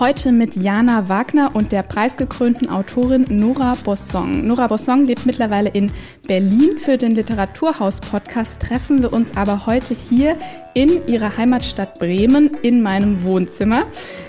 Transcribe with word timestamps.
Heute 0.00 0.30
mit 0.30 0.54
Jana 0.54 1.08
Wagner 1.08 1.56
und 1.56 1.72
der 1.72 1.82
preisgekrönten 1.82 2.70
Autorin 2.70 3.26
Nora 3.30 3.74
Bossong. 3.82 4.46
Nora 4.46 4.68
Bossong 4.68 5.04
lebt 5.06 5.26
mittlerweile 5.26 5.70
in 5.70 5.90
Berlin. 6.24 6.78
Für 6.78 6.96
den 6.96 7.16
Literaturhaus-Podcast 7.16 8.60
treffen 8.60 9.02
wir 9.02 9.12
uns 9.12 9.36
aber 9.36 9.66
heute 9.66 9.96
hier 9.96 10.36
in 10.72 11.04
ihrer 11.08 11.36
Heimatstadt 11.36 11.98
Bremen 11.98 12.50
in 12.62 12.80
meinem 12.80 13.24
Wohnzimmer. 13.24 13.86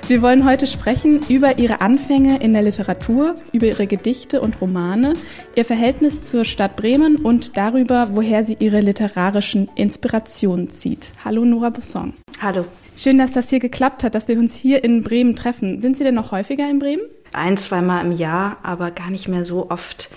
Wir 0.08 0.24
wollen 0.24 0.44
heute 0.44 0.66
sprechen 0.66 1.20
über 1.30 1.60
ihre 1.60 1.82
Anfänge 1.82 2.42
in 2.42 2.54
der 2.54 2.64
Literatur, 2.64 3.36
über 3.52 3.68
ihre 3.68 3.86
Gedichte 3.86 4.42
und 4.42 4.60
Romane, 4.62 5.14
ihr 5.56 5.66
Verhältnis 5.66 6.24
zur 6.24 6.46
Stadt 6.46 6.78
Bremen 6.78 7.18
und 7.18 7.58
darüber, 7.58 8.10
woher 8.14 8.44
sie 8.44 8.58
ihre 8.60 8.82
literarischen 8.82 9.70
Inspirationen 9.76 10.72
zieht. 10.72 11.12
Hallo 11.24 11.46
Nora 11.46 11.70
Bossong. 11.70 12.16
Hallo. 12.42 12.66
Schön, 13.00 13.18
dass 13.18 13.32
das 13.32 13.50
hier 13.50 13.60
geklappt 13.60 14.04
hat, 14.04 14.14
dass 14.14 14.28
wir 14.28 14.38
uns 14.38 14.54
hier 14.54 14.84
in 14.84 15.04
Bremen 15.04 15.34
treffen. 15.34 15.80
Sind 15.80 15.96
Sie 15.96 16.04
denn 16.04 16.16
noch 16.16 16.34
häufiger 16.34 16.70
in 16.70 16.80
Bremen? 16.80 17.04
Ein, 17.32 17.56
zweimal 17.56 18.04
im 18.04 18.12
Jahr, 18.12 18.58
aber 18.62 18.92
gar 18.92 19.10
nicht 19.10 19.30
mehr 19.30 19.46
so 19.46 19.70
oft. 19.70 20.10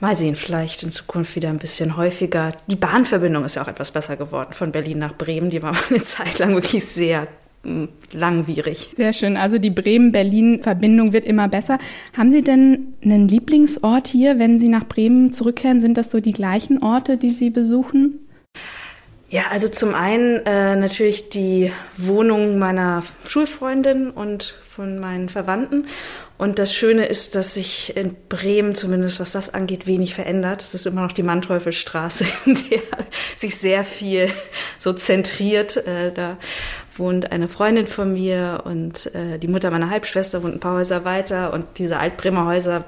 Mal 0.00 0.16
sehen, 0.16 0.34
vielleicht 0.34 0.82
in 0.82 0.92
Zukunft 0.92 1.36
wieder 1.36 1.50
ein 1.50 1.58
bisschen 1.58 1.98
häufiger. 1.98 2.54
Die 2.68 2.76
Bahnverbindung 2.76 3.44
ist 3.44 3.56
ja 3.56 3.62
auch 3.62 3.68
etwas 3.68 3.90
besser 3.90 4.16
geworden 4.16 4.54
von 4.54 4.72
Berlin 4.72 4.98
nach 4.98 5.14
Bremen. 5.14 5.50
Die 5.50 5.62
war 5.62 5.76
eine 5.90 6.00
Zeit 6.00 6.38
lang 6.38 6.54
wirklich 6.54 6.86
sehr 6.86 7.26
hm, 7.64 7.90
langwierig. 8.12 8.88
Sehr 8.96 9.12
schön. 9.12 9.36
Also 9.36 9.58
die 9.58 9.68
Bremen-Berlin-Verbindung 9.68 11.12
wird 11.12 11.26
immer 11.26 11.48
besser. 11.48 11.78
Haben 12.16 12.30
Sie 12.30 12.42
denn 12.42 12.94
einen 13.04 13.28
Lieblingsort 13.28 14.06
hier, 14.06 14.38
wenn 14.38 14.58
Sie 14.58 14.68
nach 14.68 14.84
Bremen 14.84 15.32
zurückkehren? 15.32 15.82
Sind 15.82 15.98
das 15.98 16.10
so 16.10 16.20
die 16.20 16.32
gleichen 16.32 16.82
Orte, 16.82 17.18
die 17.18 17.32
Sie 17.32 17.50
besuchen? 17.50 18.19
Ja, 19.30 19.44
also 19.52 19.68
zum 19.68 19.94
einen 19.94 20.44
äh, 20.44 20.74
natürlich 20.74 21.28
die 21.28 21.70
Wohnung 21.96 22.58
meiner 22.58 23.04
Schulfreundin 23.28 24.10
und 24.10 24.58
von 24.68 24.98
meinen 24.98 25.28
Verwandten. 25.28 25.86
Und 26.36 26.58
das 26.58 26.74
Schöne 26.74 27.06
ist, 27.06 27.36
dass 27.36 27.54
sich 27.54 27.96
in 27.96 28.16
Bremen, 28.28 28.74
zumindest 28.74 29.20
was 29.20 29.30
das 29.30 29.54
angeht, 29.54 29.86
wenig 29.86 30.16
verändert. 30.16 30.62
Es 30.62 30.74
ist 30.74 30.84
immer 30.84 31.02
noch 31.02 31.12
die 31.12 31.22
Manteuffelstraße, 31.22 32.24
in 32.46 32.54
der 32.70 32.80
sich 33.36 33.56
sehr 33.56 33.84
viel 33.84 34.32
so 34.80 34.92
zentriert. 34.92 35.76
Äh, 35.76 36.12
da 36.12 36.36
wohnt 36.96 37.30
eine 37.30 37.46
Freundin 37.46 37.86
von 37.86 38.14
mir 38.14 38.62
und 38.64 39.14
äh, 39.14 39.38
die 39.38 39.48
Mutter 39.48 39.70
meiner 39.70 39.90
Halbschwester 39.90 40.42
wohnt 40.42 40.56
ein 40.56 40.60
paar 40.60 40.78
Häuser 40.78 41.04
weiter. 41.04 41.52
Und 41.52 41.66
diese 41.78 41.98
Altbremer 42.00 42.46
Häuser 42.46 42.84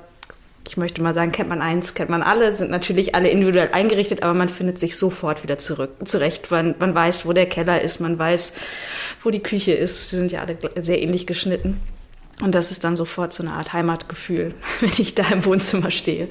ich 0.68 0.76
möchte 0.76 1.02
mal 1.02 1.12
sagen, 1.12 1.32
kennt 1.32 1.48
man 1.48 1.60
eins, 1.60 1.94
kennt 1.94 2.10
man 2.10 2.22
alle, 2.22 2.52
sind 2.52 2.70
natürlich 2.70 3.14
alle 3.14 3.28
individuell 3.28 3.70
eingerichtet, 3.72 4.22
aber 4.22 4.34
man 4.34 4.48
findet 4.48 4.78
sich 4.78 4.96
sofort 4.96 5.42
wieder 5.42 5.58
zurück, 5.58 5.90
zurecht. 6.04 6.50
Man, 6.50 6.74
man 6.78 6.94
weiß, 6.94 7.26
wo 7.26 7.32
der 7.32 7.46
Keller 7.46 7.80
ist, 7.80 8.00
man 8.00 8.18
weiß, 8.18 8.52
wo 9.22 9.30
die 9.30 9.42
Küche 9.42 9.72
ist. 9.72 10.10
Sie 10.10 10.16
sind 10.16 10.32
ja 10.32 10.40
alle 10.40 10.56
sehr 10.76 11.02
ähnlich 11.02 11.26
geschnitten. 11.26 11.80
Und 12.40 12.54
das 12.54 12.70
ist 12.70 12.84
dann 12.84 12.96
sofort 12.96 13.32
so 13.32 13.42
eine 13.42 13.52
Art 13.52 13.72
Heimatgefühl, 13.72 14.54
wenn 14.80 14.90
ich 14.90 15.14
da 15.14 15.28
im 15.30 15.44
Wohnzimmer 15.44 15.90
stehe. 15.90 16.28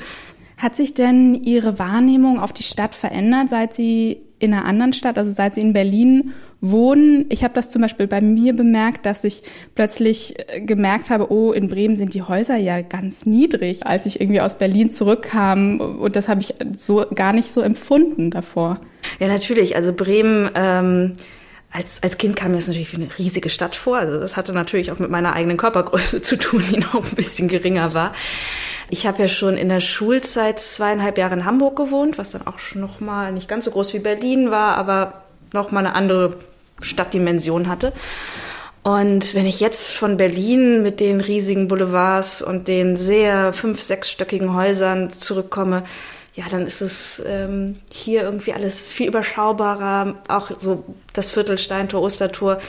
Hat 0.57 0.75
sich 0.75 0.93
denn 0.93 1.35
Ihre 1.35 1.79
Wahrnehmung 1.79 2.39
auf 2.39 2.53
die 2.53 2.63
Stadt 2.63 2.95
verändert, 2.95 3.49
seit 3.49 3.73
Sie 3.73 4.21
in 4.39 4.53
einer 4.53 4.65
anderen 4.65 4.93
Stadt, 4.93 5.17
also 5.17 5.31
seit 5.31 5.55
Sie 5.55 5.61
in 5.61 5.73
Berlin 5.73 6.33
wohnen? 6.61 7.25
Ich 7.29 7.43
habe 7.43 7.53
das 7.53 7.69
zum 7.69 7.81
Beispiel 7.81 8.07
bei 8.07 8.21
mir 8.21 8.55
bemerkt, 8.55 9.05
dass 9.05 9.23
ich 9.23 9.43
plötzlich 9.75 10.35
äh, 10.37 10.61
gemerkt 10.61 11.09
habe, 11.09 11.31
oh, 11.31 11.51
in 11.51 11.67
Bremen 11.67 11.95
sind 11.95 12.13
die 12.13 12.21
Häuser 12.21 12.55
ja 12.55 12.81
ganz 12.81 13.25
niedrig, 13.25 13.85
als 13.85 14.05
ich 14.05 14.21
irgendwie 14.21 14.41
aus 14.41 14.57
Berlin 14.57 14.89
zurückkam. 14.89 15.79
Und 15.79 16.15
das 16.15 16.27
habe 16.27 16.41
ich 16.41 16.55
so 16.77 17.05
gar 17.13 17.33
nicht 17.33 17.51
so 17.51 17.61
empfunden 17.61 18.31
davor. 18.31 18.79
Ja, 19.19 19.27
natürlich. 19.27 19.75
Also 19.75 19.91
Bremen. 19.93 20.49
Ähm 20.55 21.13
als, 21.73 22.03
als 22.03 22.17
Kind 22.17 22.35
kam 22.35 22.51
mir 22.51 22.57
das 22.57 22.67
natürlich 22.67 22.91
wie 22.91 23.01
eine 23.01 23.17
riesige 23.17 23.49
Stadt 23.49 23.75
vor. 23.75 23.97
Also 23.97 24.19
das 24.19 24.35
hatte 24.35 24.51
natürlich 24.51 24.91
auch 24.91 24.99
mit 24.99 25.09
meiner 25.09 25.33
eigenen 25.33 25.57
Körpergröße 25.57 26.21
zu 26.21 26.37
tun, 26.37 26.63
die 26.69 26.79
noch 26.79 26.95
ein 26.95 27.15
bisschen 27.15 27.47
geringer 27.47 27.93
war. 27.93 28.13
Ich 28.89 29.07
habe 29.07 29.21
ja 29.21 29.29
schon 29.29 29.55
in 29.55 29.69
der 29.69 29.79
Schulzeit 29.79 30.59
zweieinhalb 30.59 31.17
Jahre 31.17 31.35
in 31.35 31.45
Hamburg 31.45 31.77
gewohnt, 31.77 32.17
was 32.17 32.31
dann 32.31 32.45
auch 32.45 32.59
noch 32.75 32.99
mal 32.99 33.31
nicht 33.31 33.47
ganz 33.47 33.65
so 33.65 33.71
groß 33.71 33.93
wie 33.93 33.99
Berlin 33.99 34.51
war, 34.51 34.75
aber 34.75 35.23
noch 35.53 35.71
mal 35.71 35.79
eine 35.79 35.95
andere 35.95 36.35
Stadtdimension 36.81 37.67
hatte. 37.67 37.93
Und 38.83 39.35
wenn 39.35 39.45
ich 39.45 39.59
jetzt 39.59 39.95
von 39.95 40.17
Berlin 40.17 40.81
mit 40.81 40.99
den 40.99 41.21
riesigen 41.21 41.67
Boulevards 41.67 42.41
und 42.41 42.67
den 42.67 42.97
sehr 42.97 43.53
fünf-, 43.53 43.81
sechsstöckigen 43.81 44.55
Häusern 44.55 45.11
zurückkomme, 45.11 45.83
ja, 46.33 46.45
dann 46.49 46.65
ist 46.65 46.81
es 46.81 47.21
ähm, 47.25 47.79
hier 47.89 48.23
irgendwie 48.23 48.53
alles 48.53 48.89
viel 48.89 49.07
überschaubarer. 49.07 50.15
Auch 50.27 50.49
so 50.57 50.85
das 51.13 51.29
Viertel 51.29 51.57
Steintor, 51.57 52.01
Ostertor. 52.01 52.59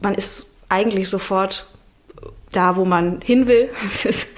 Man 0.00 0.14
ist 0.14 0.46
eigentlich 0.68 1.08
sofort 1.08 1.66
da, 2.50 2.76
wo 2.76 2.84
man 2.84 3.20
hin 3.22 3.46
will. 3.46 3.70
Es 3.88 4.04
ist, 4.04 4.28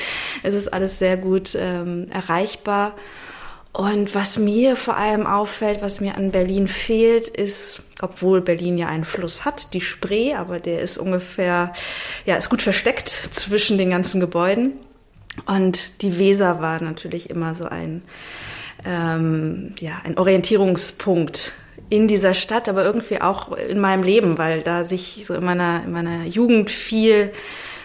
es 0.42 0.54
ist 0.54 0.72
alles 0.72 0.98
sehr 0.98 1.16
gut 1.16 1.56
ähm, 1.58 2.08
erreichbar. 2.10 2.94
Und 3.76 4.14
was 4.14 4.38
mir 4.38 4.76
vor 4.76 4.96
allem 4.96 5.26
auffällt, 5.26 5.82
was 5.82 6.00
mir 6.00 6.14
an 6.14 6.30
Berlin 6.30 6.68
fehlt, 6.68 7.26
ist, 7.26 7.82
obwohl 8.00 8.40
Berlin 8.40 8.78
ja 8.78 8.86
einen 8.86 9.02
Fluss 9.02 9.44
hat, 9.44 9.74
die 9.74 9.80
Spree, 9.80 10.34
aber 10.34 10.60
der 10.60 10.80
ist 10.80 10.96
ungefähr, 10.96 11.72
ja, 12.24 12.36
ist 12.36 12.50
gut 12.50 12.62
versteckt 12.62 13.08
zwischen 13.08 13.76
den 13.76 13.90
ganzen 13.90 14.20
Gebäuden. 14.20 14.74
Und 15.46 16.02
die 16.02 16.20
Weser 16.20 16.60
war 16.60 16.80
natürlich 16.80 17.30
immer 17.30 17.56
so 17.56 17.64
ein, 17.64 18.02
ähm, 18.84 19.74
ja, 19.80 20.00
ein 20.04 20.18
Orientierungspunkt 20.18 21.52
in 21.90 22.06
dieser 22.06 22.34
Stadt, 22.34 22.68
aber 22.68 22.84
irgendwie 22.84 23.20
auch 23.20 23.50
in 23.56 23.80
meinem 23.80 24.04
Leben, 24.04 24.38
weil 24.38 24.62
da 24.62 24.84
sich 24.84 25.24
so 25.26 25.34
in 25.34 25.44
meiner, 25.44 25.82
in 25.82 25.90
meiner 25.90 26.24
Jugend 26.26 26.70
viel 26.70 27.32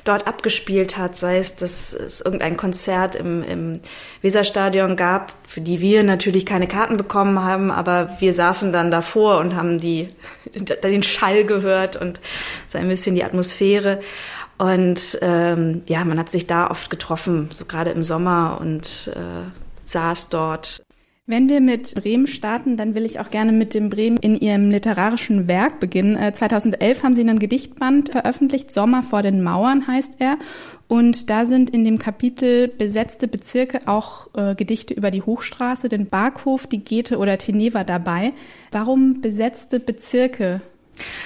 dort 0.03 0.27
abgespielt 0.27 0.97
hat, 0.97 1.17
sei 1.17 1.37
es, 1.37 1.55
dass 1.55 1.93
es 1.93 2.21
irgendein 2.21 2.57
Konzert 2.57 3.15
im, 3.15 3.43
im 3.43 3.79
Weserstadion 4.21 4.95
gab, 4.95 5.33
für 5.47 5.61
die 5.61 5.81
wir 5.81 6.03
natürlich 6.03 6.45
keine 6.45 6.67
Karten 6.67 6.97
bekommen 6.97 7.43
haben, 7.43 7.71
aber 7.71 8.17
wir 8.19 8.33
saßen 8.33 8.73
dann 8.73 8.91
davor 8.91 9.39
und 9.39 9.55
haben 9.55 9.79
die, 9.79 10.09
den 10.83 11.03
Schall 11.03 11.45
gehört 11.45 11.95
und 11.95 12.19
so 12.67 12.77
ein 12.77 12.87
bisschen 12.87 13.15
die 13.15 13.23
Atmosphäre. 13.23 13.99
Und 14.57 15.17
ähm, 15.21 15.83
ja, 15.87 16.03
man 16.03 16.19
hat 16.19 16.29
sich 16.29 16.45
da 16.45 16.69
oft 16.69 16.89
getroffen, 16.89 17.49
so 17.53 17.63
gerade 17.63 17.91
im 17.91 18.03
Sommer 18.03 18.57
und 18.59 19.09
äh, 19.15 19.49
saß 19.85 20.29
dort 20.29 20.81
wenn 21.29 21.47
wir 21.47 21.61
mit 21.61 21.93
Bremen 21.93 22.25
starten, 22.25 22.75
dann 22.75 22.95
will 22.95 23.05
ich 23.05 23.19
auch 23.19 23.29
gerne 23.29 23.51
mit 23.51 23.75
dem 23.75 23.91
Bremen 23.91 24.17
in 24.17 24.35
Ihrem 24.35 24.71
literarischen 24.71 25.47
Werk 25.47 25.79
beginnen. 25.79 26.33
2011 26.33 26.81
äh, 26.81 27.03
haben 27.03 27.13
Sie 27.13 27.21
einen 27.21 27.37
Gedichtband 27.37 28.09
veröffentlicht, 28.09 28.71
Sommer 28.71 29.03
vor 29.03 29.21
den 29.21 29.43
Mauern 29.43 29.87
heißt 29.87 30.15
er. 30.17 30.39
Und 30.87 31.29
da 31.29 31.45
sind 31.45 31.69
in 31.69 31.85
dem 31.85 31.99
Kapitel 31.99 32.67
besetzte 32.67 33.27
Bezirke 33.27 33.81
auch 33.85 34.27
äh, 34.35 34.55
Gedichte 34.55 34.95
über 34.95 35.11
die 35.11 35.21
Hochstraße, 35.21 35.87
den 35.87 36.07
Barkhof, 36.07 36.65
die 36.65 36.83
Gete 36.83 37.19
oder 37.19 37.37
Teneva 37.37 37.83
dabei. 37.83 38.33
Warum 38.71 39.21
besetzte 39.21 39.79
Bezirke? 39.79 40.61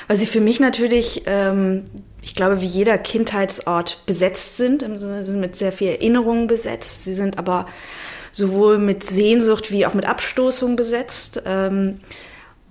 Weil 0.09 0.17
sie 0.17 0.25
für 0.25 0.41
mich 0.41 0.59
natürlich, 0.59 1.23
ähm, 1.27 1.85
ich 2.21 2.35
glaube, 2.35 2.59
wie 2.59 2.65
jeder 2.65 2.97
Kindheitsort 2.97 4.05
besetzt 4.05 4.57
sind, 4.57 4.81
Sinne 4.81 5.23
sind 5.23 5.39
mit 5.39 5.55
sehr 5.55 5.71
viel 5.71 5.91
Erinnerungen 5.91 6.47
besetzt. 6.47 7.05
Sie 7.05 7.13
sind 7.13 7.37
aber 7.37 7.67
sowohl 8.33 8.79
mit 8.79 9.03
Sehnsucht 9.05 9.71
wie 9.71 9.85
auch 9.85 9.93
mit 9.93 10.05
Abstoßung 10.05 10.75
besetzt. 10.75 11.43
Ähm, 11.45 11.99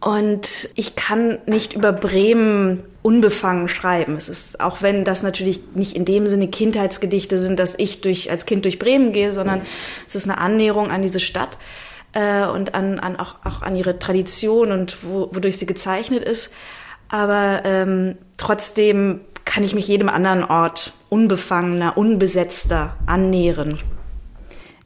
und 0.01 0.69
ich 0.75 0.97
kann 0.97 1.39
nicht 1.47 1.75
über 1.75 1.93
Bremen 1.93 2.83
unbefangen 3.03 3.69
schreiben. 3.69 4.17
Es 4.17 4.29
ist, 4.29 4.61
auch 4.61 4.83
wenn 4.83 5.05
das 5.05 5.23
natürlich 5.23 5.61
nicht 5.75 5.95
in 5.95 6.05
dem 6.05 6.27
Sinne 6.27 6.49
Kindheitsgedichte 6.49 7.39
sind, 7.39 7.59
dass 7.61 7.77
ich 7.79 8.01
durch, 8.01 8.29
als 8.31 8.45
Kind 8.45 8.65
durch 8.65 8.81
Bremen 8.81 9.13
gehe, 9.13 9.33
sondern 9.33 9.63
es 10.07 10.17
ist 10.17 10.29
eine 10.29 10.39
Annäherung 10.39 10.91
an 10.91 11.03
diese 11.03 11.21
Stadt 11.21 11.57
äh, 12.13 12.45
und 12.47 12.75
an, 12.75 12.99
an 12.99 13.17
auch, 13.17 13.37
auch 13.45 13.63
an 13.63 13.77
ihre 13.77 14.01
Tradition 14.01 14.73
und 14.73 14.99
wo, 15.03 15.29
wodurch 15.33 15.57
sie 15.57 15.67
gezeichnet 15.67 16.25
ist. 16.25 16.53
Aber 17.09 17.63
ähm, 17.65 18.17
trotzdem 18.39 19.21
kann 19.45 19.63
ich 19.63 19.75
mich 19.75 19.87
jedem 19.87 20.09
anderen 20.09 20.43
Ort 20.43 20.95
unbefangener, 21.11 21.97
unbesetzter 21.97 22.97
annähern. 23.07 23.79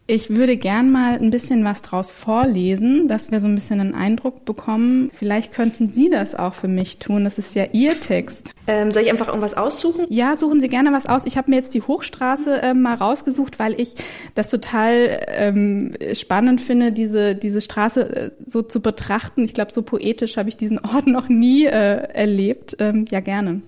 Ich 0.08 0.30
würde 0.30 0.56
gern 0.56 0.92
mal 0.92 1.14
ein 1.14 1.30
bisschen 1.30 1.64
was 1.64 1.82
draus 1.82 2.12
vorlesen, 2.12 3.08
dass 3.08 3.32
wir 3.32 3.40
so 3.40 3.48
ein 3.48 3.56
bisschen 3.56 3.80
einen 3.80 3.94
Eindruck 3.96 4.44
bekommen. 4.44 5.10
Vielleicht 5.12 5.52
könnten 5.52 5.92
Sie 5.92 6.08
das 6.08 6.36
auch 6.36 6.54
für 6.54 6.68
mich 6.68 7.00
tun. 7.00 7.24
Das 7.24 7.38
ist 7.38 7.56
ja 7.56 7.64
Ihr 7.72 7.98
Text. 7.98 8.52
Ähm, 8.68 8.92
soll 8.92 9.02
ich 9.02 9.10
einfach 9.10 9.26
irgendwas 9.26 9.54
aussuchen? 9.54 10.06
Ja, 10.08 10.36
suchen 10.36 10.60
Sie 10.60 10.68
gerne 10.68 10.92
was 10.92 11.06
aus. 11.06 11.22
Ich 11.24 11.36
habe 11.36 11.50
mir 11.50 11.56
jetzt 11.56 11.74
die 11.74 11.82
Hochstraße 11.82 12.62
äh, 12.62 12.72
mal 12.72 12.94
rausgesucht, 12.94 13.58
weil 13.58 13.80
ich 13.80 13.96
das 14.36 14.48
total 14.48 15.26
ähm, 15.26 15.94
spannend 16.12 16.60
finde, 16.60 16.92
diese, 16.92 17.34
diese 17.34 17.60
Straße 17.60 18.16
äh, 18.16 18.30
so 18.46 18.62
zu 18.62 18.80
betrachten. 18.80 19.42
Ich 19.42 19.54
glaube, 19.54 19.72
so 19.72 19.82
poetisch 19.82 20.36
habe 20.36 20.48
ich 20.48 20.56
diesen 20.56 20.78
Ort 20.78 21.06
noch 21.08 21.28
nie 21.28 21.66
äh, 21.66 21.70
erlebt. 21.70 22.76
Ähm, 22.78 23.06
ja, 23.10 23.18
gerne. 23.18 23.60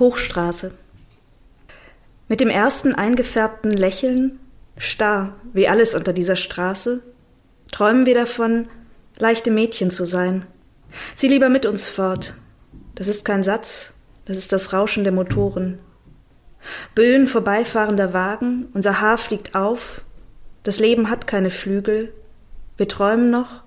Hochstraße. 0.00 0.72
Mit 2.26 2.40
dem 2.40 2.48
ersten 2.48 2.92
eingefärbten 2.92 3.70
Lächeln 3.70 4.40
Starr, 4.80 5.36
wie 5.52 5.68
alles 5.68 5.94
unter 5.94 6.14
dieser 6.14 6.36
Straße, 6.36 7.02
träumen 7.70 8.06
wir 8.06 8.14
davon, 8.14 8.66
leichte 9.18 9.50
Mädchen 9.50 9.90
zu 9.90 10.06
sein. 10.06 10.46
Zieh 11.14 11.28
lieber 11.28 11.50
mit 11.50 11.66
uns 11.66 11.86
fort. 11.86 12.34
Das 12.94 13.06
ist 13.06 13.26
kein 13.26 13.42
Satz, 13.42 13.92
das 14.24 14.38
ist 14.38 14.52
das 14.52 14.72
Rauschen 14.72 15.04
der 15.04 15.12
Motoren. 15.12 15.78
Böen 16.94 17.26
vorbeifahrender 17.26 18.14
Wagen, 18.14 18.68
unser 18.72 19.02
Haar 19.02 19.18
fliegt 19.18 19.54
auf, 19.54 20.00
das 20.62 20.78
Leben 20.78 21.10
hat 21.10 21.26
keine 21.26 21.50
Flügel, 21.50 22.14
wir 22.78 22.88
träumen 22.88 23.30
noch, 23.30 23.62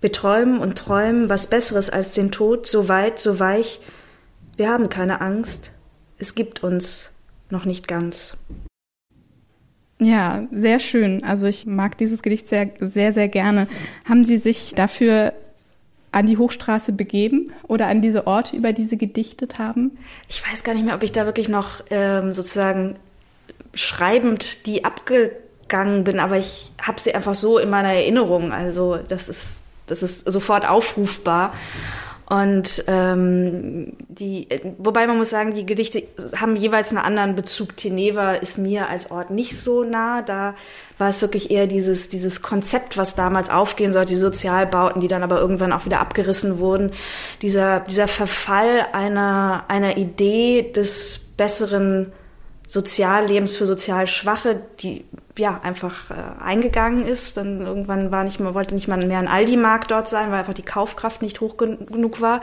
wir 0.00 0.10
träumen 0.10 0.58
und 0.58 0.78
träumen 0.78 1.28
was 1.28 1.48
Besseres 1.48 1.90
als 1.90 2.14
den 2.14 2.32
Tod, 2.32 2.66
so 2.66 2.88
weit, 2.88 3.18
so 3.18 3.38
weich, 3.38 3.80
wir 4.56 4.70
haben 4.70 4.88
keine 4.88 5.20
Angst, 5.20 5.72
es 6.16 6.34
gibt 6.34 6.62
uns 6.62 7.12
noch 7.50 7.66
nicht 7.66 7.86
ganz. 7.86 8.38
Ja, 10.00 10.44
sehr 10.50 10.80
schön. 10.80 11.22
Also 11.24 11.46
ich 11.46 11.66
mag 11.66 11.98
dieses 11.98 12.22
Gedicht 12.22 12.48
sehr, 12.48 12.70
sehr, 12.80 13.12
sehr 13.12 13.28
gerne. 13.28 13.68
Haben 14.08 14.24
Sie 14.24 14.38
sich 14.38 14.74
dafür 14.74 15.34
an 16.10 16.26
die 16.26 16.38
Hochstraße 16.38 16.92
begeben 16.92 17.52
oder 17.68 17.86
an 17.86 18.00
diese 18.00 18.26
Orte, 18.26 18.56
über 18.56 18.72
die 18.72 18.84
Sie 18.84 18.98
gedichtet 18.98 19.58
haben? 19.58 19.98
Ich 20.28 20.42
weiß 20.44 20.64
gar 20.64 20.74
nicht 20.74 20.86
mehr, 20.86 20.94
ob 20.94 21.02
ich 21.02 21.12
da 21.12 21.26
wirklich 21.26 21.48
noch 21.48 21.84
ähm, 21.90 22.32
sozusagen 22.32 22.96
schreibend 23.74 24.66
die 24.66 24.84
abgegangen 24.84 26.02
bin, 26.04 26.18
aber 26.18 26.38
ich 26.38 26.72
habe 26.80 26.98
sie 26.98 27.14
einfach 27.14 27.34
so 27.34 27.58
in 27.58 27.70
meiner 27.70 27.92
Erinnerung. 27.92 28.52
Also 28.52 28.96
das 28.96 29.28
ist, 29.28 29.62
das 29.86 30.02
ist 30.02 30.30
sofort 30.30 30.66
aufrufbar. 30.66 31.52
Und 32.30 32.84
ähm, 32.86 33.92
die, 34.06 34.46
wobei 34.78 35.08
man 35.08 35.18
muss 35.18 35.30
sagen, 35.30 35.52
die 35.52 35.66
Gedichte 35.66 36.04
haben 36.36 36.54
jeweils 36.54 36.90
einen 36.90 37.04
anderen 37.04 37.34
Bezug. 37.34 37.76
Teneva 37.76 38.34
ist 38.34 38.56
mir 38.56 38.88
als 38.88 39.10
Ort 39.10 39.32
nicht 39.32 39.58
so 39.58 39.82
nah. 39.82 40.22
Da 40.22 40.54
war 40.96 41.08
es 41.08 41.22
wirklich 41.22 41.50
eher 41.50 41.66
dieses, 41.66 42.08
dieses 42.08 42.40
Konzept, 42.40 42.96
was 42.96 43.16
damals 43.16 43.50
aufgehen 43.50 43.90
sollte, 43.90 44.12
die 44.12 44.20
Sozialbauten, 44.20 45.00
die 45.00 45.08
dann 45.08 45.24
aber 45.24 45.40
irgendwann 45.40 45.72
auch 45.72 45.86
wieder 45.86 45.98
abgerissen 45.98 46.60
wurden. 46.60 46.92
Dieser, 47.42 47.80
dieser 47.80 48.06
Verfall 48.06 48.86
einer, 48.92 49.64
einer 49.66 49.96
Idee 49.96 50.70
des 50.70 51.18
besseren 51.36 52.12
Soziallebens 52.70 53.56
für 53.56 53.66
sozial 53.66 54.06
Schwache, 54.06 54.60
die 54.78 55.04
ja 55.36 55.60
einfach 55.64 56.08
äh, 56.12 56.40
eingegangen 56.40 57.04
ist. 57.04 57.36
Dann 57.36 57.62
irgendwann 57.62 58.12
war 58.12 58.22
nicht 58.22 58.38
mehr, 58.38 58.54
wollte 58.54 58.76
nicht 58.76 58.86
mal 58.86 59.04
mehr 59.04 59.18
ein 59.18 59.26
Aldi-Markt 59.26 59.90
dort 59.90 60.06
sein, 60.06 60.30
weil 60.30 60.38
einfach 60.38 60.54
die 60.54 60.62
Kaufkraft 60.62 61.20
nicht 61.20 61.40
hoch 61.40 61.56
genug 61.56 62.20
war. 62.20 62.42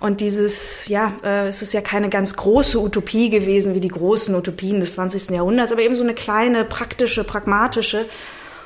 Und 0.00 0.20
dieses, 0.20 0.88
ja, 0.88 1.12
äh, 1.22 1.46
es 1.46 1.62
ist 1.62 1.74
ja 1.74 1.80
keine 1.80 2.08
ganz 2.08 2.34
große 2.34 2.80
Utopie 2.80 3.30
gewesen 3.30 3.72
wie 3.76 3.80
die 3.80 3.86
großen 3.86 4.34
Utopien 4.34 4.80
des 4.80 4.94
20. 4.94 5.30
Jahrhunderts, 5.30 5.70
aber 5.70 5.82
eben 5.82 5.94
so 5.94 6.02
eine 6.02 6.14
kleine, 6.14 6.64
praktische, 6.64 7.22
pragmatische. 7.22 8.06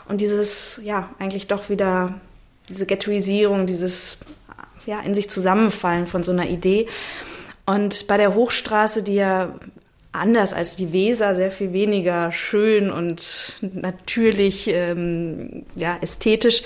Und 0.09 0.23
dieses, 0.23 0.81
ja, 0.83 1.11
eigentlich 1.19 1.47
doch 1.47 1.69
wieder 1.69 2.15
diese 2.71 2.87
Ghettoisierung, 2.87 3.67
dieses, 3.67 4.21
ja, 4.87 5.01
in 5.01 5.15
sich 5.15 5.29
zusammenfallen 5.29 6.07
von 6.07 6.23
so 6.23 6.33
einer 6.33 6.49
Idee. 6.49 6.89
Und 7.67 8.07
bei 8.07 8.17
der 8.17 8.35
Hochstraße, 8.35 9.03
die 9.03 9.17
ja 9.17 9.53
anders 10.19 10.53
als 10.53 10.77
die 10.77 10.93
Weser, 10.93 11.35
sehr 11.35 11.51
viel 11.51 11.73
weniger 11.73 12.33
schön 12.33 12.91
und 12.91 13.59
natürlich, 13.61 14.69
ähm, 14.69 15.65
ja, 15.75 15.97
ästhetisch, 16.01 16.63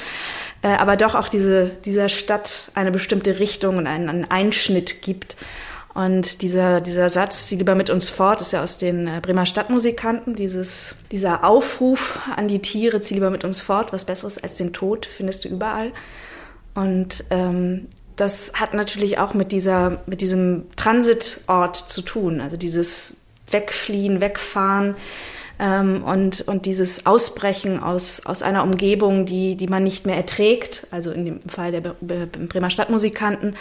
äh, 0.63 0.69
aber 0.69 0.97
doch 0.97 1.15
auch 1.15 1.29
diese, 1.29 1.71
dieser 1.85 2.09
Stadt 2.09 2.71
eine 2.75 2.91
bestimmte 2.91 3.39
Richtung 3.39 3.77
und 3.79 3.87
einen, 3.87 4.09
einen 4.09 4.31
Einschnitt 4.31 5.03
gibt. 5.03 5.37
Und 5.93 6.43
dieser, 6.43 6.81
dieser 6.81 7.09
Satz, 7.09 7.49
zieh 7.49 7.57
lieber 7.57 7.75
mit 7.75 7.91
uns 7.91 8.09
fort, 8.09 8.41
ist 8.41 8.53
ja 8.53 8.63
aus 8.63 8.79
den 8.79 9.09
äh, 9.09 9.21
Bremer 9.21 9.45
Stadtmusikanten. 9.45 10.37
Dieses, 10.37 10.97
dieser 11.11 11.45
Aufruf 11.45 12.21
an 12.37 12.47
die 12.47 12.61
Tiere, 12.61 13.01
zieh 13.01 13.15
lieber 13.15 13.31
mit 13.31 13.45
uns 13.45 13.61
fort, 13.61 13.93
was 13.93 14.05
Besseres 14.05 14.43
als 14.43 14.57
den 14.57 14.73
Tod 14.73 15.07
findest 15.07 15.45
du 15.45 15.49
überall. 15.49 15.93
Und 16.75 17.25
ähm, 17.31 17.89
das 18.15 18.53
hat 18.55 18.75
natürlich 18.75 19.19
auch 19.19 19.35
mit 19.35 19.51
dieser, 19.51 20.03
mit 20.07 20.21
diesem 20.21 20.65
Transitort 20.77 21.77
zu 21.77 22.03
tun. 22.03 22.41
Also 22.41 22.57
dieses 22.57 23.17
wegfliehen, 23.51 24.21
wegfahren 24.21 24.97
ähm, 25.59 26.03
und, 26.03 26.41
und 26.49 26.67
dieses 26.67 27.07
Ausbrechen 27.07 27.81
aus, 27.81 28.25
aus 28.25 28.43
einer 28.43 28.65
Umgebung, 28.65 29.27
die, 29.27 29.57
die 29.57 29.67
man 29.67 29.83
nicht 29.83 30.07
mehr 30.07 30.17
erträgt, 30.17 30.87
also 30.91 31.11
in 31.11 31.25
dem 31.25 31.41
Fall 31.49 31.71
der 31.73 31.81
Bremer 32.01 32.71
Stadtmusikanten, 32.71 33.57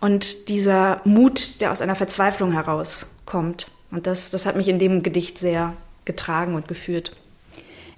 und 0.00 0.48
dieser 0.48 1.00
Mut, 1.04 1.60
der 1.60 1.72
aus 1.72 1.82
einer 1.82 1.94
Verzweiflung 1.94 2.52
herauskommt. 2.52 3.66
Und 3.90 4.06
das, 4.06 4.30
das 4.30 4.46
hat 4.46 4.56
mich 4.56 4.68
in 4.68 4.78
dem 4.78 5.02
Gedicht 5.02 5.38
sehr 5.38 5.74
getragen 6.04 6.54
und 6.54 6.68
geführt. 6.68 7.12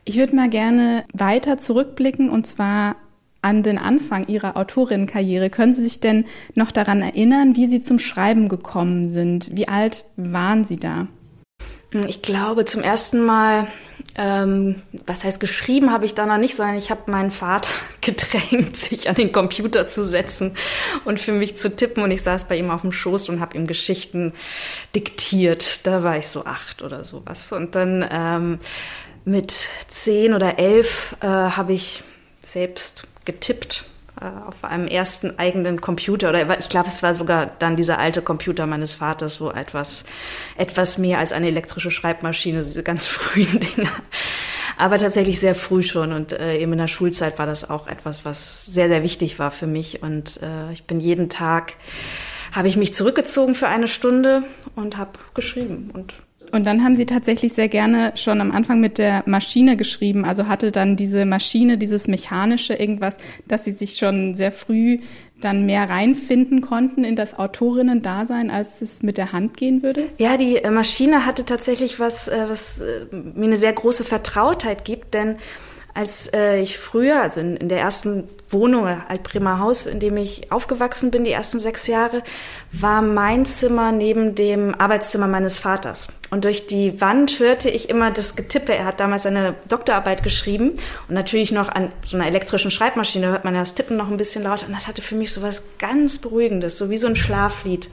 Ich 0.04 0.16
würde 0.16 0.34
mal 0.34 0.48
gerne 0.48 1.04
weiter 1.12 1.58
zurückblicken 1.58 2.28
und 2.28 2.46
zwar 2.46 2.96
an 3.40 3.62
den 3.62 3.78
Anfang 3.78 4.26
Ihrer 4.26 4.56
Autorinnenkarriere. 4.56 5.50
Können 5.50 5.72
Sie 5.72 5.84
sich 5.84 6.00
denn 6.00 6.24
noch 6.54 6.72
daran 6.72 7.02
erinnern, 7.02 7.56
wie 7.56 7.66
Sie 7.66 7.82
zum 7.82 7.98
Schreiben 7.98 8.48
gekommen 8.48 9.08
sind? 9.08 9.50
Wie 9.56 9.68
alt 9.68 10.04
waren 10.16 10.64
Sie 10.64 10.76
da? 10.76 11.06
Hm, 11.92 12.06
ich 12.06 12.22
glaube, 12.22 12.64
zum 12.64 12.82
ersten 12.82 13.24
Mal, 13.24 13.68
ähm, 14.16 14.82
was 15.06 15.24
heißt 15.24 15.40
geschrieben 15.40 15.92
habe 15.92 16.04
ich 16.04 16.14
da 16.14 16.26
noch 16.26 16.38
nicht, 16.38 16.56
sondern 16.56 16.76
ich 16.76 16.90
habe 16.90 17.10
meinen 17.10 17.30
Vater 17.30 17.70
gedrängt, 18.00 18.76
sich 18.76 19.08
an 19.08 19.14
den 19.14 19.30
Computer 19.30 19.86
zu 19.86 20.04
setzen 20.04 20.56
und 21.04 21.20
für 21.20 21.32
mich 21.32 21.56
zu 21.56 21.74
tippen. 21.74 22.02
Und 22.02 22.10
ich 22.10 22.22
saß 22.22 22.48
bei 22.48 22.56
ihm 22.56 22.70
auf 22.70 22.80
dem 22.80 22.92
Schoß 22.92 23.28
und 23.28 23.40
habe 23.40 23.56
ihm 23.56 23.66
Geschichten 23.66 24.32
diktiert. 24.94 25.86
Da 25.86 26.02
war 26.02 26.18
ich 26.18 26.26
so 26.26 26.44
acht 26.44 26.82
oder 26.82 27.04
sowas. 27.04 27.52
Und 27.52 27.74
dann 27.74 28.06
ähm, 28.10 28.58
mit 29.24 29.68
zehn 29.88 30.34
oder 30.34 30.58
elf 30.58 31.14
äh, 31.20 31.26
habe 31.26 31.74
ich 31.74 32.02
selbst 32.40 33.04
getippt 33.24 33.84
auf 34.46 34.64
einem 34.64 34.86
ersten 34.86 35.38
eigenen 35.38 35.80
Computer 35.80 36.28
oder 36.28 36.58
ich 36.58 36.68
glaube, 36.68 36.88
es 36.88 37.02
war 37.02 37.14
sogar 37.14 37.50
dann 37.58 37.76
dieser 37.76 37.98
alte 37.98 38.22
Computer 38.22 38.66
meines 38.66 38.94
Vaters, 38.94 39.36
so 39.36 39.52
etwas, 39.52 40.04
etwas 40.56 40.98
mehr 40.98 41.18
als 41.18 41.32
eine 41.32 41.48
elektrische 41.48 41.90
Schreibmaschine, 41.90 42.62
diese 42.62 42.82
ganz 42.82 43.06
frühen 43.08 43.60
Dinge. 43.60 43.88
Aber 44.78 44.98
tatsächlich 44.98 45.38
sehr 45.38 45.54
früh 45.54 45.82
schon 45.82 46.12
und 46.12 46.32
äh, 46.32 46.58
eben 46.58 46.72
in 46.72 46.78
der 46.78 46.88
Schulzeit 46.88 47.38
war 47.38 47.46
das 47.46 47.68
auch 47.68 47.86
etwas, 47.86 48.24
was 48.24 48.66
sehr, 48.66 48.88
sehr 48.88 49.02
wichtig 49.02 49.38
war 49.38 49.50
für 49.50 49.66
mich 49.66 50.02
und 50.02 50.40
äh, 50.42 50.72
ich 50.72 50.84
bin 50.84 51.00
jeden 51.00 51.28
Tag 51.28 51.74
habe 52.52 52.68
ich 52.68 52.76
mich 52.76 52.92
zurückgezogen 52.92 53.54
für 53.54 53.68
eine 53.68 53.88
Stunde 53.88 54.42
und 54.76 54.98
habe 54.98 55.12
geschrieben 55.34 55.90
und 55.92 56.14
und 56.52 56.66
dann 56.66 56.84
haben 56.84 56.96
Sie 56.96 57.06
tatsächlich 57.06 57.54
sehr 57.54 57.68
gerne 57.68 58.12
schon 58.14 58.40
am 58.40 58.52
Anfang 58.52 58.78
mit 58.78 58.98
der 58.98 59.22
Maschine 59.26 59.76
geschrieben. 59.76 60.24
Also 60.24 60.48
hatte 60.48 60.70
dann 60.70 60.96
diese 60.96 61.24
Maschine, 61.24 61.78
dieses 61.78 62.08
mechanische 62.08 62.74
irgendwas, 62.74 63.16
dass 63.48 63.64
Sie 63.64 63.72
sich 63.72 63.96
schon 63.96 64.34
sehr 64.34 64.52
früh 64.52 64.98
dann 65.40 65.66
mehr 65.66 65.88
reinfinden 65.88 66.60
konnten 66.60 67.04
in 67.04 67.16
das 67.16 67.38
Autorinnen-Dasein, 67.38 68.50
als 68.50 68.80
es 68.80 69.02
mit 69.02 69.18
der 69.18 69.32
Hand 69.32 69.56
gehen 69.56 69.82
würde? 69.82 70.08
Ja, 70.18 70.36
die 70.36 70.56
äh, 70.56 70.70
Maschine 70.70 71.26
hatte 71.26 71.44
tatsächlich 71.44 71.98
was, 71.98 72.28
äh, 72.28 72.44
was 72.48 72.80
äh, 72.80 73.06
mir 73.10 73.46
eine 73.46 73.56
sehr 73.56 73.72
große 73.72 74.04
Vertrautheit 74.04 74.84
gibt, 74.84 75.14
denn 75.14 75.36
als 75.94 76.30
ich 76.32 76.78
früher, 76.78 77.22
also 77.22 77.40
in, 77.40 77.56
in 77.56 77.68
der 77.68 77.80
ersten 77.80 78.28
Wohnung, 78.52 78.86
Altbremer 78.86 79.58
Haus, 79.58 79.86
in 79.86 80.00
dem 80.00 80.16
ich 80.16 80.52
aufgewachsen 80.52 81.10
bin, 81.10 81.24
die 81.24 81.32
ersten 81.32 81.58
sechs 81.58 81.86
Jahre, 81.86 82.22
war 82.70 83.02
mein 83.02 83.46
Zimmer 83.46 83.92
neben 83.92 84.34
dem 84.34 84.74
Arbeitszimmer 84.74 85.26
meines 85.26 85.58
Vaters. 85.58 86.08
Und 86.30 86.44
durch 86.44 86.66
die 86.66 87.00
Wand 87.00 87.38
hörte 87.38 87.68
ich 87.70 87.90
immer 87.90 88.10
das 88.10 88.36
Getippe. 88.36 88.74
Er 88.74 88.86
hat 88.86 89.00
damals 89.00 89.24
seine 89.24 89.54
Doktorarbeit 89.68 90.22
geschrieben 90.22 90.72
und 91.08 91.14
natürlich 91.14 91.52
noch 91.52 91.68
an 91.68 91.92
so 92.04 92.16
einer 92.16 92.26
elektrischen 92.26 92.70
Schreibmaschine 92.70 93.28
hört 93.28 93.44
man 93.44 93.54
das 93.54 93.74
Tippen 93.74 93.96
noch 93.96 94.08
ein 94.08 94.16
bisschen 94.16 94.44
lauter. 94.44 94.66
Und 94.66 94.74
das 94.74 94.88
hatte 94.88 95.02
für 95.02 95.14
mich 95.14 95.32
so 95.32 95.42
was 95.42 95.78
ganz 95.78 96.18
Beruhigendes, 96.18 96.78
so 96.78 96.90
wie 96.90 96.98
so 96.98 97.06
ein 97.06 97.16
Schlaflied. 97.16 97.90